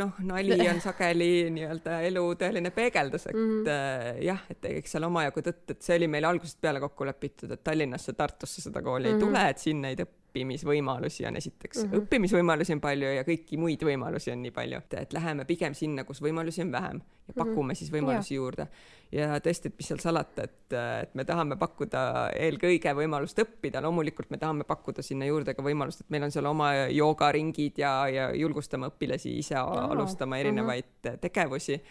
noh, 0.02 0.15
nali 0.28 0.58
on 0.69 0.82
sageli 0.88 1.50
nii-öelda 1.56 2.00
elu 2.08 2.24
tõeline 2.39 2.71
peegeldus, 2.76 3.28
et 3.28 3.36
mm 3.36 3.52
-hmm. 3.65 4.24
jah, 4.26 4.41
et 4.50 4.65
eks 4.74 4.97
seal 4.97 5.08
omajagu 5.08 5.43
tõtt, 5.47 5.76
et 5.76 5.82
see 5.82 6.00
oli 6.00 6.08
meil 6.08 6.28
algusest 6.30 6.62
peale 6.62 6.80
kokku 6.80 7.06
lepitud, 7.06 7.52
et 7.52 7.63
Tallinnasse, 7.63 8.13
Tartusse 8.13 8.62
seda 8.62 8.82
kooli 8.82 9.08
mm 9.08 9.10
-hmm. 9.10 9.21
ei 9.21 9.26
mhm. 9.26 9.28
tule, 9.28 9.50
et 9.50 9.58
siin 9.58 9.82
neid 9.82 10.06
õppimisvõimalusi 10.32 11.26
on 11.28 11.36
esiteks 11.36 11.84
mm, 11.84 11.89
-hmm. 11.89 12.02
õppimisvõimalusi 12.02 12.74
on 12.74 12.82
palju 12.82 13.08
ja 13.15 13.24
kõiki 13.28 13.58
muid 13.60 13.84
võimalusi 13.84 14.32
on 14.32 14.41
nii 14.41 14.52
palju, 14.52 14.80
et, 14.96 15.13
läheme 15.13 15.46
pigem 15.46 15.74
sinna, 15.74 16.04
kus 16.04 16.22
võimalusi 16.22 16.62
on 16.63 16.72
vähem 16.72 17.02
ja 17.02 17.34
mhm. 17.34 17.38
pakume 17.38 17.62
mm 17.62 17.70
-hmm. 17.70 17.76
siis 17.76 17.91
võimalusi 17.91 18.34
ja. 18.34 18.36
juurde. 18.36 18.67
ja 19.12 19.39
tõesti, 19.39 19.67
et 19.67 19.78
mis 19.78 19.88
seal 19.88 20.00
salata, 20.00 20.44
et, 20.44 20.74
et 21.02 21.15
me 21.15 21.26
tahame 21.26 21.56
pakkuda 21.56 22.32
eelkõige 22.36 22.94
võimalust 22.96 23.39
õppida, 23.39 23.82
loomulikult 23.82 24.30
me 24.30 24.38
tahame 24.38 24.63
pakkuda 24.63 25.02
sinna 25.02 25.26
juurde 25.26 25.54
ka 25.54 25.63
võimalust, 25.63 26.02
et 26.02 26.10
meil 26.10 26.24
on 26.24 26.32
seal 26.32 26.46
oma 26.46 26.72
joogaringid 26.89 27.78
ja, 27.78 28.08
ja 28.08 28.32
julgustame 28.36 28.88
õpilasi 28.88 29.38
ise 29.38 29.60
oh. 29.60 29.91
alustama 29.91 30.38
erinevaid 30.38 30.86
mm 30.86 31.10
-hmm. 31.10 31.20
tegevusi 31.20 31.82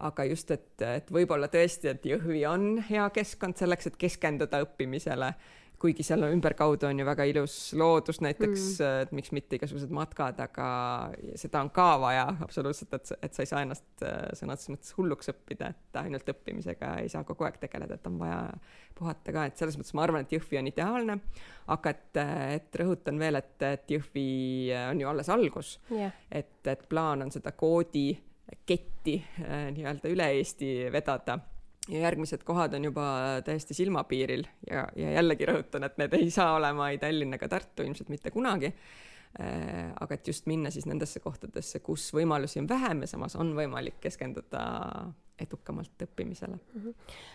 aga 0.00 0.24
just, 0.24 0.50
et, 0.50 0.82
et 0.82 1.10
võib-olla 1.10 1.48
tõesti, 1.48 1.88
et 1.88 2.06
Jõhvi 2.06 2.46
on 2.48 2.82
hea 2.88 3.10
keskkond 3.10 3.56
selleks, 3.56 3.86
et 3.86 3.96
keskenduda 3.96 4.62
õppimisele 4.64 5.34
kuigi 5.82 6.04
seal 6.06 6.22
ümberkaudu 6.28 6.86
on 6.86 7.00
ju 7.00 7.06
väga 7.06 7.24
ilus 7.26 7.56
loodus 7.78 8.20
näiteks 8.22 8.66
mm., 8.78 9.02
et 9.02 9.14
miks 9.16 9.32
mitte 9.34 9.58
igasugused 9.58 9.90
matkad, 9.94 10.38
aga 10.44 10.68
seda 11.38 11.62
on 11.64 11.72
ka 11.74 11.88
vaja 12.02 12.26
absoluutselt, 12.44 12.94
et, 12.98 13.12
et 13.18 13.34
sa 13.34 13.42
ei 13.42 13.50
saa 13.50 13.62
ennast 13.66 14.04
äh, 14.06 14.30
sõna 14.38 14.56
otseses 14.56 14.74
mõttes 14.74 14.94
hulluks 14.98 15.32
õppida, 15.32 15.72
et 15.74 16.00
ainult 16.04 16.32
õppimisega 16.34 16.94
ei 17.02 17.10
saa 17.12 17.26
kogu 17.28 17.48
aeg 17.48 17.58
tegeleda, 17.62 17.98
et 17.98 18.10
on 18.10 18.18
vaja 18.22 18.40
puhata 18.98 19.34
ka, 19.34 19.46
et 19.48 19.58
selles 19.58 19.78
mõttes 19.80 19.94
ma 19.98 20.06
arvan, 20.06 20.26
et 20.26 20.34
Jõhvi 20.36 20.60
on 20.60 20.70
ideaalne, 20.70 21.18
aga 21.74 21.94
et, 21.94 22.22
et 22.58 22.82
rõhutan 22.82 23.18
veel, 23.22 23.40
et, 23.42 23.54
et 23.66 23.96
Jõhvi 23.96 24.26
on 24.88 25.02
ju 25.02 25.14
alles 25.14 25.32
algus 25.32 25.76
yeah., 25.90 26.14
et, 26.30 26.60
et 26.70 26.86
plaan 26.88 27.26
on 27.26 27.34
seda 27.34 27.54
koodi 27.58 28.10
ketti 28.66 29.16
äh, 29.42 29.70
nii-öelda 29.74 30.12
üle 30.12 30.28
Eesti 30.38 30.74
vedada 30.92 31.40
ja 31.88 31.98
järgmised 31.98 32.44
kohad 32.46 32.74
on 32.74 32.84
juba 32.84 33.04
täiesti 33.44 33.74
silmapiiril 33.74 34.44
ja, 34.70 34.86
ja 34.96 35.16
jällegi 35.18 35.46
rõhutan, 35.48 35.86
et 35.86 35.96
need 35.98 36.14
ei 36.18 36.30
saa 36.30 36.54
olema 36.56 36.90
ei 36.90 37.00
Tallinn 37.02 37.34
ega 37.34 37.48
Tartu 37.48 37.82
ilmselt 37.82 38.12
mitte 38.12 38.30
kunagi 38.30 38.70
äh,. 38.70 39.90
aga 40.00 40.14
et 40.14 40.28
just 40.28 40.46
minna 40.46 40.70
siis 40.70 40.86
nendesse 40.86 41.20
kohtadesse, 41.20 41.80
kus 41.80 42.10
võimalusi 42.14 42.60
on 42.62 42.68
vähem 42.68 43.02
ja 43.02 43.10
samas 43.10 43.36
on 43.36 43.54
võimalik 43.56 43.98
keskenduda 44.00 44.62
edukamalt 45.40 46.02
õppimisele. 46.02 46.56
-hmm. 46.56 46.94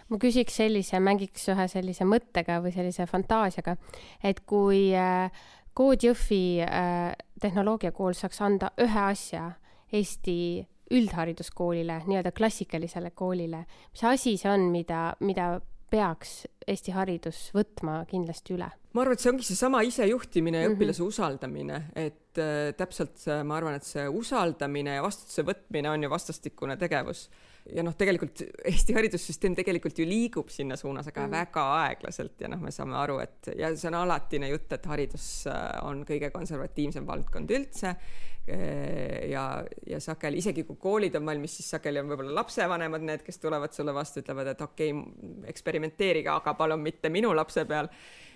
ma 0.10 0.18
küsiks 0.18 0.56
sellise, 0.62 1.00
mängiks 1.00 1.50
ühe 1.50 1.68
sellise 1.68 2.06
mõttega 2.06 2.62
või 2.64 2.72
sellise 2.72 3.06
fantaasiaga, 3.06 3.76
et 4.24 4.40
kui 4.46 4.96
äh, 4.96 5.32
Kood 5.74 6.02
Jõhvi 6.04 6.62
äh, 6.64 7.14
tehnoloogiakool 7.42 8.14
saaks 8.14 8.42
anda 8.42 8.72
ühe 8.82 9.00
asja 9.00 9.52
Eesti 9.94 10.68
üldhariduskoolile, 10.92 12.02
nii-öelda 12.08 12.32
klassikalisele 12.32 13.12
koolile, 13.12 13.66
mis 13.92 14.04
asi 14.08 14.38
see 14.40 14.52
on, 14.52 14.70
mida, 14.72 15.02
mida 15.20 15.58
peaks 15.92 16.46
Eesti 16.68 16.92
haridus 16.92 17.48
võtma 17.56 18.02
kindlasti 18.10 18.58
üle? 18.58 18.68
ma 18.98 19.04
arvan, 19.04 19.14
et 19.14 19.22
see 19.22 19.30
ongi 19.30 19.46
seesama 19.46 19.84
isejuhtimine 19.86 20.58
ja 20.58 20.68
mm 20.68 20.74
-hmm. 20.74 20.78
õpilase 20.80 21.04
usaldamine, 21.04 21.82
et 21.96 22.40
äh, 22.42 22.74
täpselt 22.78 23.18
see, 23.22 23.44
ma 23.44 23.60
arvan, 23.60 23.76
et 23.78 23.86
see 23.86 24.08
usaldamine 24.10 24.96
ja 24.96 25.04
vastutuse 25.04 25.46
võtmine 25.46 25.90
on 25.90 26.04
ju 26.04 26.10
vastastikune 26.10 26.78
tegevus 26.78 27.30
ja 27.76 27.84
noh, 27.86 27.96
tegelikult 27.98 28.42
Eesti 28.68 28.96
haridussüsteem 28.96 29.56
tegelikult 29.58 30.00
ju 30.00 30.06
liigub 30.08 30.52
sinna 30.54 30.78
suunas, 30.80 31.10
aga 31.12 31.26
mm. 31.26 31.34
väga 31.34 31.66
aeglaselt 31.82 32.44
ja 32.44 32.52
noh, 32.52 32.62
me 32.64 32.72
saame 32.74 32.98
aru, 33.00 33.20
et 33.24 33.52
ja 33.58 33.72
see 33.76 33.90
on 33.92 34.00
alatine 34.02 34.52
jutt, 34.52 34.72
et 34.78 34.88
haridus 34.92 35.28
äh, 35.52 35.60
on 35.88 36.04
kõige 36.08 36.32
konservatiivsem 36.34 37.08
valdkond 37.08 37.52
üldse. 37.58 37.94
Äh, 38.48 39.28
ja, 39.32 39.48
ja 39.90 40.00
sageli, 40.04 40.42
isegi 40.44 40.64
kui 40.68 40.80
koolid 40.82 41.18
on 41.20 41.28
valmis, 41.28 41.58
siis 41.60 41.74
sageli 41.76 42.02
on 42.04 42.10
võib-olla 42.12 42.38
lapsevanemad 42.40 43.06
need, 43.10 43.26
kes 43.28 43.42
tulevad 43.44 43.76
sulle 43.76 43.96
vastu, 43.96 44.24
ütlevad, 44.24 44.54
et 44.54 44.64
okei 44.64 44.94
okay,, 44.96 45.36
eksperimenteerige, 45.52 46.32
aga 46.34 46.56
palun 46.60 46.84
mitte 46.84 47.12
minu 47.14 47.34
lapse 47.36 47.66
peal. 47.68 47.92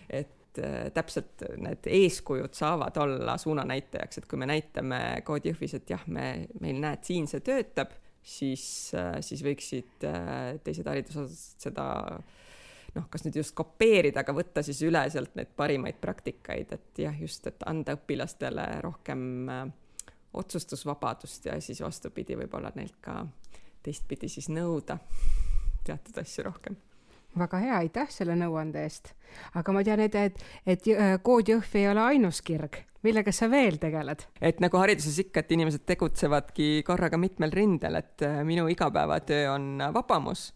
et 0.09 0.59
äh, 0.59 0.91
täpselt 0.91 1.45
need 1.61 1.87
eeskujud 1.87 2.53
saavad 2.57 2.97
olla 2.99 3.37
suunanäitajaks, 3.39 4.19
et 4.19 4.27
kui 4.27 4.39
me 4.41 4.49
näitame 4.51 5.01
Kood 5.23 5.47
Jõhvis, 5.47 5.77
et 5.77 5.89
jah, 5.89 6.03
me, 6.07 6.47
meil 6.59 6.81
näed, 6.83 7.05
siin 7.07 7.29
see 7.31 7.39
töötab 7.45 7.95
siis, 8.23 8.93
äh, 8.97 9.17
siis 9.25 9.43
võiksid 9.45 10.05
äh, 10.07 10.59
teised 10.63 10.87
haridusasutused 10.87 11.65
seda 11.65 11.85
noh, 12.95 13.07
kas 13.09 13.25
nüüd 13.25 13.39
just 13.41 13.55
kopeerida, 13.57 14.21
aga 14.21 14.35
võtta 14.35 14.63
siis 14.65 14.81
üle 14.85 15.03
sealt 15.11 15.35
neid 15.39 15.53
parimaid 15.57 15.99
praktikaid, 16.01 16.73
et 16.75 17.03
jah, 17.05 17.15
just, 17.21 17.47
et 17.47 17.63
anda 17.69 17.95
õpilastele 17.97 18.67
rohkem 18.85 19.23
äh, 19.49 19.65
otsustusvabadust 20.37 21.49
ja 21.49 21.57
siis 21.61 21.81
vastupidi, 21.83 22.37
võib-olla 22.39 22.71
neilt 22.75 22.99
ka 23.03 23.23
teistpidi 23.83 24.29
siis 24.29 24.47
nõuda 24.53 24.99
teatud 25.83 26.21
asju 26.21 26.45
rohkem 26.45 26.77
väga 27.37 27.59
hea, 27.63 27.75
aitäh 27.79 28.09
selle 28.11 28.35
nõuande 28.35 28.83
eest. 28.83 29.13
aga 29.55 29.73
ma 29.73 29.83
tean, 29.87 30.01
et, 30.03 30.15
et, 30.15 30.41
et 30.67 30.87
Kood 31.23 31.47
Jõhvi 31.47 31.79
ei 31.79 31.87
ole 31.87 32.03
ainus 32.13 32.41
kirg, 32.43 32.81
millega 33.03 33.33
sa 33.35 33.49
veel 33.51 33.77
tegeled? 33.81 34.25
et 34.41 34.63
nagu 34.63 34.81
hariduses 34.81 35.19
ikka, 35.25 35.43
et 35.43 35.53
inimesed 35.57 35.85
tegutsevadki 35.89 36.81
korraga 36.87 37.19
mitmel 37.21 37.53
rindel, 37.55 37.99
et 38.01 38.25
äh, 38.27 38.41
minu 38.47 38.67
igapäevatöö 38.71 39.53
on 39.55 39.85
Vabamus 39.93 40.51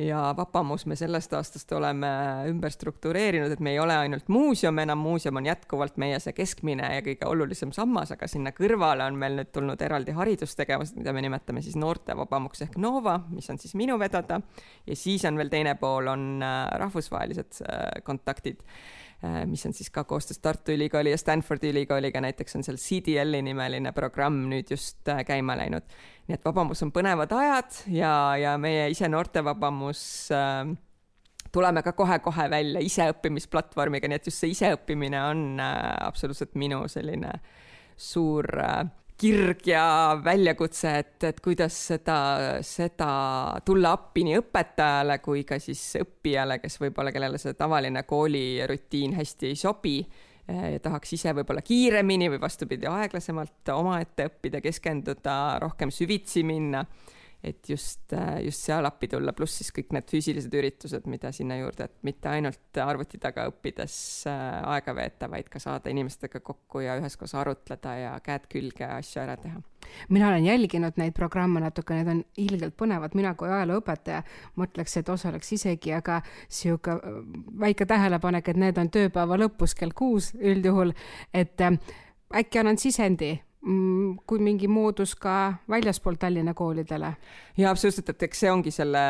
ja 0.00 0.34
Vapamus 0.36 0.86
me 0.86 0.96
sellest 0.96 1.32
aastast 1.36 1.72
oleme 1.72 2.08
ümber 2.48 2.72
struktureerinud, 2.72 3.52
et 3.52 3.60
me 3.60 3.74
ei 3.74 3.80
ole 3.82 3.96
ainult 3.96 4.28
muuseum 4.32 4.78
enam, 4.80 4.98
muuseum 4.98 5.36
on 5.36 5.48
jätkuvalt 5.48 5.98
meie 6.00 6.18
see 6.22 6.32
keskmine 6.36 6.88
ja 6.94 7.02
kõige 7.04 7.28
olulisem 7.28 7.74
sammas, 7.76 8.14
aga 8.14 8.28
sinna 8.30 8.54
kõrvale 8.56 9.04
on 9.10 9.18
meil 9.20 9.36
nüüd 9.40 9.52
tulnud 9.52 9.82
eraldi 9.84 10.14
haridustegevused, 10.16 10.96
mida 11.00 11.12
me 11.16 11.24
nimetame 11.24 11.62
siis 11.64 11.76
noorte 11.80 12.16
vabamuks 12.16 12.64
ehk 12.66 12.80
Nova, 12.80 13.18
mis 13.34 13.50
on 13.52 13.60
siis 13.60 13.76
minu 13.76 13.98
vedada. 14.00 14.40
ja 14.86 14.96
siis 14.96 15.24
on 15.28 15.36
veel 15.36 15.52
teine 15.52 15.76
pool, 15.80 16.08
on 16.08 16.42
äh, 16.42 16.64
rahvusvahelised 16.80 17.62
äh, 17.66 18.02
kontaktid 18.04 18.64
Äh, 18.64 19.09
mis 19.46 19.66
on 19.66 19.72
siis 19.76 19.90
ka 19.92 20.04
koostöös 20.04 20.38
Tartu 20.38 20.72
Ülikooli 20.72 21.10
ja 21.10 21.18
Stanfordi 21.18 21.68
ülikooliga, 21.70 22.20
näiteks 22.20 22.56
on 22.56 22.64
seal 22.64 22.78
CDL-i 22.80 23.42
nimeline 23.44 23.92
programm 23.92 24.46
nüüd 24.48 24.70
just 24.72 25.08
äh, 25.08 25.24
käima 25.28 25.56
läinud. 25.60 25.84
nii 26.28 26.38
et 26.38 26.44
Vabamus 26.44 26.82
on 26.86 26.92
põnevad 26.94 27.32
ajad 27.36 27.82
ja, 27.92 28.12
ja 28.40 28.54
meie 28.58 28.88
ise 28.90 29.08
Noortevabamus 29.08 30.02
äh, 30.32 30.72
tuleme 31.52 31.82
ka 31.82 31.92
kohe-kohe 31.92 32.48
välja 32.50 32.80
iseõppimisplatvormiga, 32.86 34.08
nii 34.08 34.20
et 34.20 34.30
just 34.30 34.40
see 34.40 34.54
iseõppimine 34.54 35.20
on 35.24 35.44
äh, 35.60 35.76
absoluutselt 36.06 36.54
minu 36.54 36.86
selline 36.88 37.34
suur 38.00 38.48
äh, 38.62 38.86
kirg 39.20 39.66
ja 39.68 39.84
väljakutse, 40.24 40.92
et, 41.02 41.24
et 41.28 41.40
kuidas 41.44 41.76
seda, 41.90 42.16
seda 42.64 43.10
tulla 43.66 43.92
appi 43.96 44.24
nii 44.26 44.38
õpetajale 44.40 45.18
kui 45.20 45.44
ka 45.48 45.58
siis 45.60 45.82
õppijale, 46.00 46.58
kes 46.62 46.80
võib-olla, 46.80 47.12
kellele 47.12 47.40
see 47.40 47.56
tavaline 47.58 48.04
koolirutiin 48.08 49.18
hästi 49.18 49.52
ei 49.52 49.60
sobi 49.60 49.98
ja 50.50 50.80
tahaks 50.82 51.12
ise 51.14 51.34
võib-olla 51.36 51.62
kiiremini 51.62 52.30
või 52.32 52.40
vastupidi, 52.42 52.88
aeglasemalt 52.90 53.70
omaette 53.74 54.26
õppida, 54.30 54.62
keskenduda, 54.64 55.36
rohkem 55.62 55.92
süvitsi 55.94 56.42
minna 56.46 56.84
et 57.44 57.68
just, 57.68 58.12
äh, 58.12 58.42
just 58.44 58.60
seal 58.66 58.84
appi 58.84 59.08
tulla, 59.08 59.32
pluss 59.32 59.60
siis 59.60 59.72
kõik 59.72 59.94
need 59.96 60.08
füüsilised 60.12 60.54
üritused, 60.56 61.06
mida 61.10 61.32
sinna 61.32 61.56
juurde, 61.56 61.86
et 61.88 62.04
mitte 62.04 62.28
ainult 62.28 62.80
arvuti 62.84 63.20
taga 63.22 63.46
õppides 63.48 63.96
äh, 64.28 64.42
aega 64.74 64.94
veeta, 64.96 65.30
vaid 65.32 65.48
ka 65.52 65.62
saada 65.62 65.92
inimestega 65.92 66.42
kokku 66.44 66.84
ja 66.84 66.98
üheskoos 67.00 67.34
arutleda 67.40 67.96
ja 67.96 68.12
käed 68.24 68.46
külge 68.52 68.84
asju 68.98 69.22
ära 69.24 69.38
teha. 69.40 69.62
mina 70.08 70.28
olen 70.28 70.44
jälginud 70.44 71.00
neid 71.00 71.16
programme 71.16 71.60
natuke, 71.64 71.96
need 71.96 72.12
on 72.12 72.24
ilgelt 72.36 72.76
põnevad, 72.76 73.16
mina 73.16 73.34
kui 73.34 73.48
ajalooõpetaja 73.48 74.22
mõtleks, 74.60 74.98
et 75.00 75.08
osaleks 75.08 75.52
isegi, 75.56 75.94
aga 75.96 76.20
sihuke 76.48 76.98
äh, 76.98 77.20
väike 77.64 77.88
tähelepanek, 77.88 78.52
et 78.52 78.60
need 78.68 78.78
on 78.78 78.92
tööpäeva 78.92 79.40
lõpus 79.40 79.74
kell 79.74 79.96
kuus 79.96 80.34
üldjuhul, 80.36 80.92
et 81.32 81.56
äkki 82.36 82.60
annan 82.60 82.78
sisendi 82.78 83.38
kui 83.60 84.40
mingi 84.40 84.68
moodus 84.72 85.12
ka 85.20 85.52
väljaspool 85.68 86.16
Tallinna 86.16 86.54
koolidele. 86.56 87.10
ja 87.60 87.70
absoluutselt, 87.70 88.08
et 88.08 88.22
eks 88.22 88.40
see 88.40 88.52
ongi 88.52 88.72
selle 88.72 89.02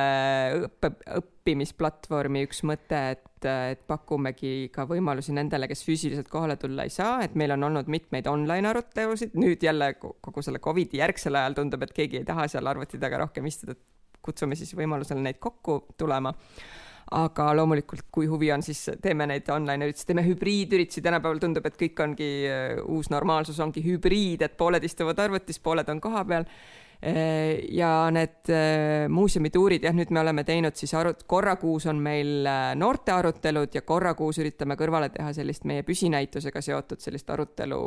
õppe, 0.67 0.91
õppimisplatvormi 1.21 2.43
üks 2.49 2.65
mõte, 2.67 3.03
et, 3.15 3.47
et 3.47 3.85
pakumegi 3.87 4.73
ka 4.75 4.89
võimalusi 4.91 5.37
nendele, 5.37 5.69
kes 5.71 5.85
füüsiliselt 5.87 6.29
kohale 6.33 6.59
tulla 6.59 6.83
ei 6.83 6.91
saa, 6.91 7.21
et 7.23 7.39
meil 7.39 7.55
on 7.55 7.69
olnud 7.71 7.87
mitmeid 7.87 8.27
online 8.27 8.73
arutelusid, 8.73 9.39
nüüd 9.39 9.63
jälle 9.63 9.93
kogu 10.01 10.43
selle 10.43 10.59
Covidi 10.59 10.99
järgsel 10.99 11.39
ajal 11.39 11.61
tundub, 11.61 11.87
et 11.87 11.95
keegi 11.95 12.25
ei 12.25 12.27
taha 12.27 12.49
seal 12.51 12.67
arvuti 12.67 12.99
taga 12.99 13.23
rohkem 13.23 13.47
istuda, 13.47 13.79
et 13.79 14.19
kutsume 14.21 14.59
siis 14.59 14.75
võimalusel 14.75 15.23
neid 15.23 15.39
kokku 15.39 15.85
tulema 15.99 16.35
aga 17.11 17.49
loomulikult, 17.59 18.07
kui 18.15 18.29
huvi 18.31 18.53
on, 18.55 18.63
siis 18.63 18.85
teeme 19.03 19.27
neid 19.27 19.49
online 19.51 19.89
üritusi, 19.89 20.07
teeme 20.07 20.23
hübriidüritusi, 20.27 21.03
tänapäeval 21.03 21.41
tundub, 21.43 21.65
et 21.67 21.79
kõik 21.79 22.05
ongi, 22.05 22.29
äh, 22.47 22.77
uus 22.87 23.11
normaalsus 23.11 23.59
ongi 23.63 23.83
hübriid, 23.85 24.45
et 24.47 24.55
pooled 24.59 24.85
istuvad 24.87 25.19
arvutis, 25.19 25.59
pooled 25.59 25.91
on 25.91 26.01
kohapeal 26.01 26.47
äh, 26.47 27.59
ja 27.75 27.91
need 28.15 28.53
äh, 28.55 29.09
muuseumituurid, 29.11 29.89
jah, 29.89 29.97
nüüd 29.97 30.15
me 30.15 30.23
oleme 30.23 30.47
teinud 30.47 30.79
siis 30.79 30.95
arut-, 30.95 31.27
korra 31.27 31.57
kuus 31.59 31.89
on 31.91 31.99
meil 32.05 32.47
noorte 32.79 33.17
arutelud 33.17 33.75
ja 33.75 33.83
korra 33.83 34.15
kuus 34.15 34.39
üritame 34.39 34.79
kõrvale 34.79 35.11
teha 35.11 35.35
sellist 35.35 35.67
meie 35.67 35.83
püsinäitusega 35.83 36.63
seotud 36.63 37.03
sellist 37.03 37.35
arutelu 37.35 37.83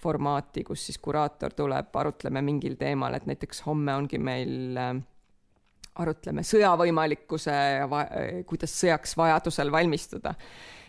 formaati, 0.00 0.64
kus 0.64 0.88
siis 0.88 0.96
kuraator 0.96 1.52
tuleb, 1.52 1.92
arutleme 1.92 2.40
mingil 2.40 2.80
teemal, 2.80 3.20
et 3.20 3.28
näiteks 3.28 3.66
homme 3.68 4.00
ongi 4.00 4.16
meil 4.16 4.80
arutleme 5.98 6.44
sõja 6.46 6.70
võimalikkuse 6.78 7.54
ja 7.54 7.88
kuidas 8.48 8.74
sõjaks 8.78 9.16
vajadusel 9.18 9.72
valmistuda. 9.72 10.34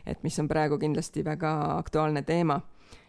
et 0.06 0.24
mis 0.24 0.40
on 0.40 0.48
praegu 0.48 0.80
kindlasti 0.82 1.24
väga 1.26 1.78
aktuaalne 1.78 2.22
teema. 2.22 2.62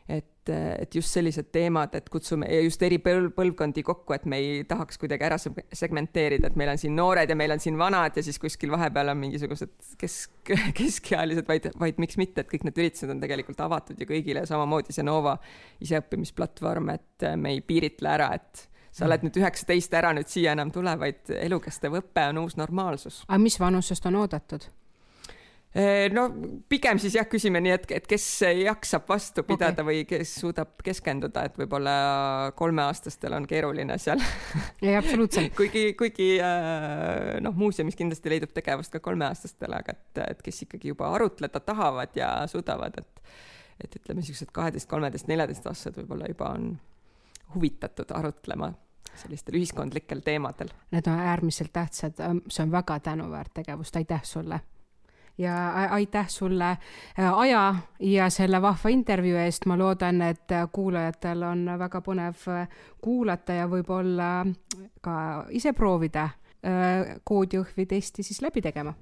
et, 0.09 0.49
et 0.51 0.95
just 0.95 1.15
sellised 1.15 1.53
teemad, 1.55 1.95
et 1.95 2.09
kutsume 2.11 2.47
ja 2.51 2.61
just 2.61 2.83
eri 2.83 2.99
põlv, 2.99 3.31
põlvkondi 3.37 3.85
kokku, 3.87 4.13
et 4.13 4.25
me 4.27 4.41
ei 4.43 4.65
tahaks 4.65 4.99
kuidagi 4.99 5.25
ära 5.25 5.37
segmenteerida, 5.39 6.49
et 6.51 6.57
meil 6.59 6.73
on 6.73 6.81
siin 6.81 6.97
noored 6.97 7.31
ja 7.31 7.37
meil 7.39 7.55
on 7.55 7.63
siin 7.63 7.79
vanad 7.79 8.19
ja 8.19 8.25
siis 8.27 8.41
kuskil 8.43 8.73
vahepeal 8.75 9.13
on 9.13 9.21
mingisugused 9.21 9.71
kesk, 9.99 10.51
keskealised, 10.81 11.47
vaid, 11.49 11.71
vaid 11.79 12.03
miks 12.03 12.19
mitte, 12.19 12.43
et 12.43 12.51
kõik 12.51 12.67
need 12.67 12.83
üritused 12.83 13.15
on 13.15 13.23
tegelikult 13.23 13.63
avatud 13.63 14.03
ju 14.03 14.09
kõigile 14.11 14.43
samamoodi 14.49 14.93
see 14.93 15.07
Nova 15.07 15.37
iseõppimisplatvorm, 15.87 16.91
et 16.97 17.31
me 17.39 17.55
ei 17.55 17.63
piiritle 17.63 18.11
ära, 18.11 18.33
et 18.35 18.67
sa 18.93 19.09
oled 19.09 19.25
nüüd 19.27 19.41
üheksateist, 19.41 19.95
ära 19.97 20.13
nüüd 20.17 20.29
siia 20.29 20.53
enam 20.57 20.71
tule, 20.75 20.93
vaid 21.01 21.33
elukestev 21.39 21.99
õpe 22.03 22.29
on 22.33 22.45
uus 22.45 22.59
normaalsus. 22.61 23.23
aga 23.29 23.41
mis 23.43 23.59
vanusest 23.61 24.07
on 24.11 24.21
oodatud? 24.23 24.69
no 26.13 26.27
pigem 26.69 26.99
siis 27.01 27.15
jah, 27.17 27.25
küsime 27.29 27.61
nii, 27.65 27.73
et, 27.73 27.87
et 27.97 28.09
kes 28.09 28.25
jaksab 28.59 29.07
vastu 29.09 29.45
pidada 29.49 29.81
okay. 29.81 29.87
või 29.87 30.03
kes 30.09 30.35
suudab 30.43 30.75
keskenduda, 30.85 31.47
et 31.49 31.57
võib-olla 31.57 31.95
kolmeaastastel 32.59 33.33
on 33.39 33.47
keeruline 33.49 33.97
seal. 34.03 34.21
ei, 34.85 34.93
absoluutselt 34.99 35.55
kuigi, 35.61 35.95
kuigi 35.97 36.35
noh, 37.41 37.57
muuseumis 37.57 37.97
kindlasti 37.97 38.35
leidub 38.35 38.53
tegevust 38.53 38.93
ka 38.93 39.01
kolmeaastastele, 39.01 39.81
aga 39.81 39.97
et, 39.97 40.23
et 40.27 40.45
kes 40.45 40.67
ikkagi 40.67 40.93
juba 40.93 41.09
arutleda 41.17 41.65
tahavad 41.65 42.21
ja 42.21 42.35
suudavad, 42.53 43.01
et 43.01 43.33
et 43.83 43.97
ütleme, 43.97 44.21
niisugused 44.21 44.53
kaheteist, 44.55 44.87
kolmeteist, 44.87 45.27
neljeteistaastased 45.27 45.97
võib-olla 45.97 46.29
juba 46.31 46.53
on 46.55 46.69
huvitatud 47.55 48.11
arutlema 48.15 48.73
sellistel 49.15 49.55
ühiskondlikel 49.55 50.21
teemadel. 50.25 50.69
Need 50.91 51.07
on 51.07 51.21
äärmiselt 51.21 51.73
tähtsad, 51.73 52.21
see 52.49 52.63
on 52.63 52.73
väga 52.73 53.01
tänuväärt 53.01 53.55
tegevust, 53.55 53.97
aitäh 53.97 54.23
sulle! 54.25 54.61
ja 55.39 55.73
aitäh 55.91 56.29
sulle 56.29 56.71
äh, 56.71 57.39
aja 57.39 57.75
ja 58.01 58.31
selle 58.31 58.63
vahva 58.63 58.91
intervjuu 58.91 59.39
eest, 59.39 59.67
ma 59.67 59.79
loodan, 59.79 60.21
et 60.23 60.53
kuulajatel 60.73 61.43
on 61.43 61.65
väga 61.79 62.03
põnev 62.05 62.45
äh, 62.53 62.69
kuulata 63.01 63.57
ja 63.57 63.69
võib-olla 63.69 64.29
ka 65.01 65.15
ise 65.51 65.73
proovida 65.73 66.29
äh, 66.29 67.17
koodjõhvi 67.25 67.87
testi 67.87 68.23
siis 68.23 68.43
läbi 68.45 68.61
tegema 68.63 68.93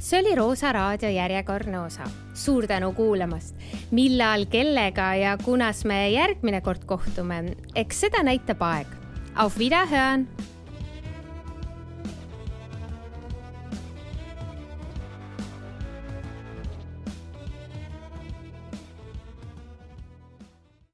see 0.00 0.20
oli 0.20 0.34
Roosa 0.34 0.72
raadio 0.72 1.08
järjekordne 1.12 1.80
osa. 1.80 2.04
suur 2.34 2.66
tänu 2.66 2.92
kuulamast. 2.92 3.56
millal, 3.90 4.46
kellega 4.46 5.14
ja 5.14 5.38
kunas 5.44 5.84
me 5.84 6.10
järgmine 6.10 6.60
kord 6.60 6.84
kohtume, 6.86 7.56
eks 7.74 8.00
seda 8.00 8.22
näitab 8.22 8.62
aeg. 8.62 8.86
Auf 9.36 9.58
Wiederhören 9.58 10.28